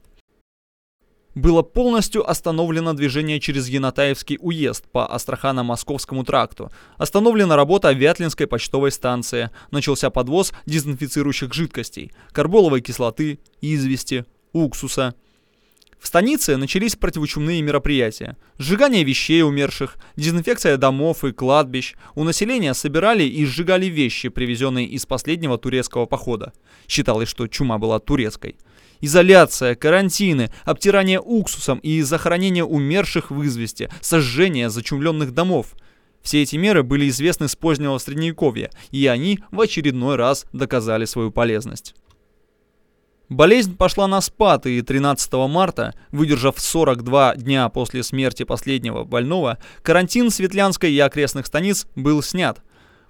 было 1.37 1.61
полностью 1.61 2.29
остановлено 2.29 2.93
движение 2.93 3.39
через 3.39 3.67
Янатаевский 3.69 4.37
уезд 4.41 4.85
по 4.91 5.07
Астрахано-Московскому 5.13 6.25
тракту. 6.25 6.71
Остановлена 6.97 7.55
работа 7.55 7.91
Вятлинской 7.91 8.47
почтовой 8.47 8.91
станции. 8.91 9.51
Начался 9.71 10.09
подвоз 10.09 10.51
дезинфицирующих 10.65 11.53
жидкостей, 11.53 12.11
карболовой 12.31 12.81
кислоты, 12.81 13.39
извести, 13.61 14.25
уксуса. 14.51 15.13
В 15.99 16.05
станице 16.07 16.57
начались 16.57 16.95
противочумные 16.95 17.61
мероприятия. 17.61 18.37
Сжигание 18.59 19.03
вещей 19.03 19.41
умерших, 19.41 19.97
дезинфекция 20.15 20.77
домов 20.77 21.23
и 21.23 21.31
кладбищ. 21.31 21.95
У 22.15 22.23
населения 22.23 22.73
собирали 22.73 23.23
и 23.23 23.45
сжигали 23.45 23.87
вещи, 23.87 24.29
привезенные 24.29 24.85
из 24.85 25.05
последнего 25.05 25.57
турецкого 25.57 26.05
похода. 26.05 26.53
Считалось, 26.87 27.29
что 27.29 27.47
чума 27.47 27.79
была 27.79 27.99
турецкой. 27.99 28.57
Изоляция, 29.01 29.75
карантины, 29.75 30.51
обтирание 30.65 31.19
уксусом 31.19 31.79
и 31.79 32.01
захоронение 32.01 32.63
умерших 32.63 33.31
в 33.31 33.45
известе, 33.45 33.89
сожжение 34.01 34.69
зачумленных 34.69 35.33
домов. 35.33 35.75
Все 36.21 36.41
эти 36.41 36.55
меры 36.55 36.83
были 36.83 37.07
известны 37.09 37.47
с 37.47 37.55
позднего 37.55 37.97
Средневековья, 37.97 38.69
и 38.91 39.05
они 39.07 39.39
в 39.51 39.61
очередной 39.61 40.15
раз 40.15 40.45
доказали 40.51 41.05
свою 41.05 41.31
полезность. 41.31 41.95
Болезнь 43.29 43.75
пошла 43.75 44.07
на 44.07 44.21
спад, 44.21 44.65
и 44.65 44.81
13 44.81 45.33
марта, 45.49 45.93
выдержав 46.11 46.59
42 46.59 47.35
дня 47.35 47.67
после 47.67 48.01
смерти 48.01 48.43
последнего 48.43 49.03
больного, 49.03 49.57
карантин 49.83 50.29
Светлянской 50.31 50.93
и 50.93 50.99
окрестных 50.99 51.45
станиц 51.45 51.87
был 51.95 52.23
снят. 52.23 52.61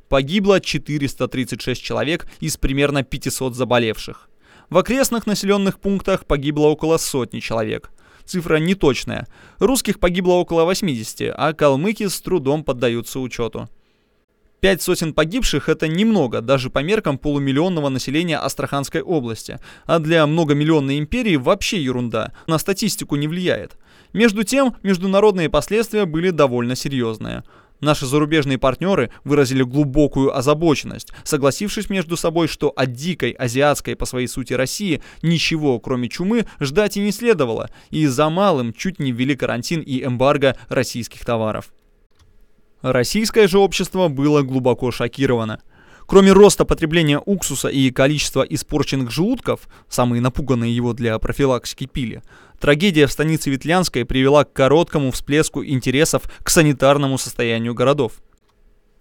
Погибло 0.09 0.59
436 0.59 1.81
человек 1.83 2.27
из 2.39 2.57
примерно 2.57 3.03
500 3.03 3.55
заболевших. 3.55 4.27
В 4.69 4.77
окрестных 4.77 5.25
населенных 5.25 5.79
пунктах 5.79 6.25
погибло 6.25 6.67
около 6.67 6.97
сотни 6.97 7.39
человек. 7.39 7.89
Цифра 8.25 8.57
неточная. 8.57 9.27
Русских 9.59 9.99
погибло 9.99 10.33
около 10.33 10.65
80, 10.65 11.33
а 11.33 11.53
калмыки 11.53 12.07
с 12.07 12.19
трудом 12.19 12.65
поддаются 12.65 13.21
учету. 13.21 13.69
Пять 14.59 14.81
сотен 14.81 15.13
погибших– 15.13 15.69
это 15.69 15.87
немного, 15.87 16.41
даже 16.41 16.69
по 16.69 16.79
меркам 16.79 17.17
полумиллионного 17.17 17.87
населения 17.87 18.37
Астраханской 18.37 19.01
области. 19.01 19.59
А 19.85 19.99
для 19.99 20.27
многомиллионной 20.27 20.97
империи 20.99 21.37
вообще 21.37 21.81
ерунда, 21.81 22.33
на 22.47 22.57
статистику 22.57 23.15
не 23.15 23.29
влияет. 23.29 23.77
Между 24.11 24.43
тем, 24.43 24.75
международные 24.83 25.49
последствия 25.49 26.05
были 26.05 26.31
довольно 26.31 26.75
серьезные. 26.75 27.43
Наши 27.79 28.05
зарубежные 28.07 28.57
партнеры 28.57 29.11
выразили 29.23 29.61
глубокую 29.61 30.35
озабоченность, 30.35 31.11
согласившись 31.23 31.89
между 31.89 32.17
собой, 32.17 32.47
что 32.47 32.69
от 32.69 32.93
дикой 32.93 33.31
азиатской 33.31 33.95
по 33.95 34.05
своей 34.05 34.27
сути 34.27 34.53
России 34.53 35.01
ничего, 35.21 35.79
кроме 35.79 36.09
чумы, 36.09 36.47
ждать 36.59 36.97
и 36.97 37.01
не 37.01 37.11
следовало, 37.11 37.69
и 37.91 38.07
за 38.07 38.29
малым 38.29 38.73
чуть 38.73 38.99
не 38.99 39.11
ввели 39.11 39.35
карантин 39.35 39.81
и 39.81 40.03
эмбарго 40.03 40.57
российских 40.69 41.23
товаров. 41.23 41.71
Российское 42.81 43.47
же 43.47 43.59
общество 43.59 44.07
было 44.07 44.41
глубоко 44.41 44.91
шокировано. 44.91 45.61
Кроме 46.07 46.31
роста 46.31 46.63
потребления 46.63 47.21
уксуса 47.23 47.67
и 47.67 47.91
количества 47.91 48.41
испорченных 48.41 49.11
желудков, 49.11 49.67
самые 49.89 50.21
напуганные 50.21 50.73
его 50.73 50.93
для 50.93 51.19
профилактики 51.19 51.85
пили, 51.85 52.23
трагедия 52.61 53.07
в 53.07 53.11
станице 53.11 53.49
Ветлянской 53.49 54.05
привела 54.05 54.45
к 54.45 54.53
короткому 54.53 55.11
всплеску 55.11 55.65
интересов 55.65 56.23
к 56.43 56.49
санитарному 56.49 57.17
состоянию 57.17 57.73
городов. 57.73 58.13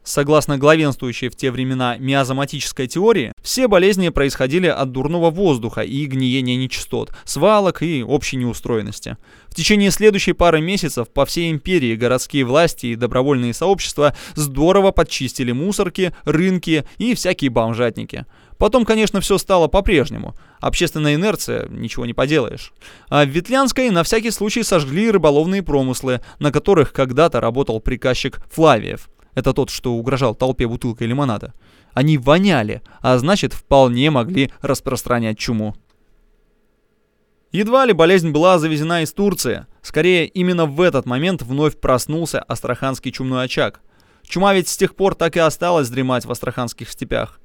Согласно 0.07 0.57
главенствующей 0.57 1.29
в 1.29 1.35
те 1.35 1.51
времена 1.51 1.97
миазоматической 1.99 2.87
теории, 2.87 3.33
все 3.43 3.67
болезни 3.67 4.09
происходили 4.11 4.69
от 4.69 4.93
дурного 4.93 5.31
воздуха 5.31 5.81
и 5.81 6.07
гниения 6.07 6.55
нечистот, 6.55 7.11
свалок 7.25 7.83
и 7.83 8.05
общей 8.05 8.37
неустроенности. 8.37 9.17
В 9.49 9.57
течение 9.57 9.91
следующей 9.91 10.33
пары 10.33 10.61
месяцев 10.61 11.09
по 11.09 11.27
всей 11.27 11.51
империи 11.51 11.97
городские 11.97 12.45
власти 12.45 12.87
и 12.87 12.95
добровольные 12.95 13.53
сообщества 13.53 14.15
здорово 14.37 14.93
подчистили 14.93 15.51
мусорки, 15.51 16.15
рынки 16.25 16.87
и 16.99 17.17
всякие 17.17 17.51
бомжатники. 17.51 18.27
Потом, 18.59 18.85
конечно, 18.85 19.21
все 19.21 19.39
стало 19.39 19.67
по-прежнему. 19.67 20.37
Общественная 20.61 21.17
инерция, 21.17 21.67
ничего 21.69 22.07
не 22.07 22.15
поделаешь. 22.15 22.73
А 23.09 23.25
в 23.25 23.29
Ветлянской 23.29 23.91
на 23.91 24.05
всякий 24.05 24.31
случай 24.31 24.63
сожгли 24.63 25.11
рыболовные 25.11 25.65
промыслы, 25.65 26.21
на 26.39 26.53
которых 26.53 26.93
когда-то 26.93 27.41
работал 27.41 27.81
приказчик 27.81 28.41
Флавиев. 28.53 29.09
Это 29.37 29.53
тот, 29.53 29.71
что 29.71 29.93
угрожал 29.93 30.35
толпе 30.35 30.67
бутылкой 30.67 31.07
лимонада. 31.07 31.53
Они 31.93 32.17
воняли, 32.19 32.83
а 33.01 33.17
значит, 33.19 33.53
вполне 33.53 34.11
могли 34.11 34.51
распространять 34.63 35.39
чуму. 35.39 35.77
Едва 37.53 37.85
ли 37.85 37.93
болезнь 37.93 38.31
была 38.31 38.59
завезена 38.59 39.03
из 39.03 39.13
Турции. 39.13 39.67
Скорее, 39.83 40.27
именно 40.27 40.65
в 40.67 40.81
этот 40.81 41.05
момент 41.05 41.43
вновь 41.43 41.79
проснулся 41.79 42.41
астраханский 42.41 43.13
чумной 43.13 43.45
очаг. 43.45 43.83
Чума 44.25 44.55
ведь 44.55 44.69
с 44.69 44.77
тех 44.77 44.97
пор 44.97 45.15
так 45.15 45.37
и 45.37 45.41
осталась 45.41 45.91
дремать 45.91 46.25
в 46.25 46.33
астраханских 46.33 46.91
степях. 46.91 47.39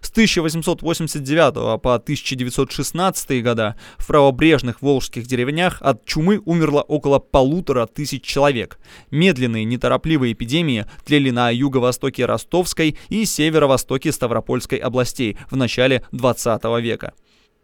С 0.00 0.10
1889 0.10 1.80
по 1.80 1.94
1916 1.94 3.42
года 3.42 3.76
в 3.96 4.06
правобрежных 4.06 4.80
волжских 4.82 5.26
деревнях 5.26 5.78
от 5.80 6.04
чумы 6.04 6.40
умерло 6.44 6.82
около 6.82 7.18
полутора 7.18 7.86
тысяч 7.86 8.22
человек. 8.22 8.78
Медленные, 9.10 9.64
неторопливые 9.64 10.32
эпидемии 10.32 10.86
тлели 11.04 11.30
на 11.30 11.50
юго-востоке 11.50 12.26
Ростовской 12.26 12.96
и 13.08 13.24
северо-востоке 13.24 14.12
Ставропольской 14.12 14.78
областей 14.78 15.36
в 15.50 15.56
начале 15.56 16.04
20 16.12 16.64
века. 16.80 17.14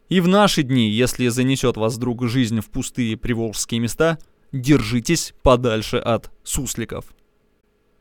И 0.08 0.20
в 0.20 0.28
наши 0.28 0.62
дни, 0.62 0.90
если 0.90 1.28
занесет 1.28 1.76
вас 1.76 1.94
вдруг 1.94 2.28
жизнь 2.28 2.60
в 2.60 2.70
пустые 2.70 3.16
приволжские 3.16 3.80
места, 3.80 4.18
держитесь 4.52 5.34
подальше 5.42 5.96
от 5.96 6.30
сусликов. 6.42 7.06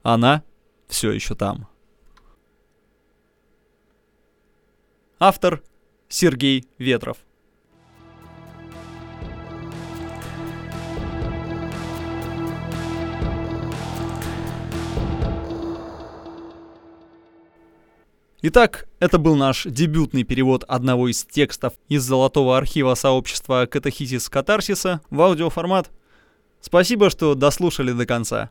Она 0.04 0.43
все 0.88 1.12
еще 1.12 1.34
там. 1.34 1.67
Автор 5.25 5.63
Сергей 6.09 6.67
Ветров. 6.77 7.15
Итак, 18.41 18.89
это 18.99 19.17
был 19.17 19.38
наш 19.38 19.63
дебютный 19.63 20.25
перевод 20.25 20.65
одного 20.67 21.07
из 21.07 21.23
текстов 21.23 21.75
из 21.88 22.03
золотого 22.03 22.57
архива 22.57 22.93
сообщества 22.95 23.65
Катахисис 23.65 24.27
Катарсиса 24.27 24.99
в 25.09 25.21
аудиоформат. 25.21 25.89
Спасибо, 26.59 27.09
что 27.09 27.33
дослушали 27.33 27.93
до 27.93 28.05
конца. 28.05 28.49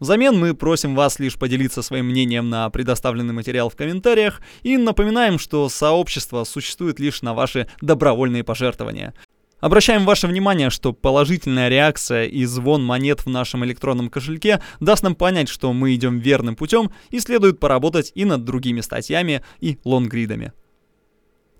Взамен 0.00 0.38
мы 0.38 0.54
просим 0.54 0.94
вас 0.94 1.18
лишь 1.18 1.36
поделиться 1.36 1.82
своим 1.82 2.06
мнением 2.06 2.48
на 2.48 2.70
предоставленный 2.70 3.34
материал 3.34 3.68
в 3.68 3.76
комментариях 3.76 4.40
и 4.62 4.76
напоминаем, 4.76 5.38
что 5.38 5.68
сообщество 5.68 6.44
существует 6.44 7.00
лишь 7.00 7.22
на 7.22 7.34
ваши 7.34 7.68
добровольные 7.80 8.44
пожертвования. 8.44 9.12
Обращаем 9.58 10.04
ваше 10.04 10.28
внимание, 10.28 10.70
что 10.70 10.92
положительная 10.92 11.68
реакция 11.68 12.26
и 12.26 12.44
звон 12.44 12.84
монет 12.84 13.26
в 13.26 13.28
нашем 13.28 13.64
электронном 13.64 14.08
кошельке 14.08 14.62
даст 14.78 15.02
нам 15.02 15.16
понять, 15.16 15.48
что 15.48 15.72
мы 15.72 15.96
идем 15.96 16.20
верным 16.20 16.54
путем 16.54 16.92
и 17.10 17.18
следует 17.18 17.58
поработать 17.58 18.12
и 18.14 18.24
над 18.24 18.44
другими 18.44 18.82
статьями 18.82 19.42
и 19.58 19.78
лонгридами. 19.82 20.52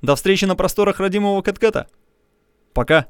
До 0.01 0.14
встречи 0.14 0.44
на 0.44 0.55
просторах 0.55 1.01
родимого 1.01 1.42
Кэткэта. 1.42 1.88
Пока! 2.72 3.09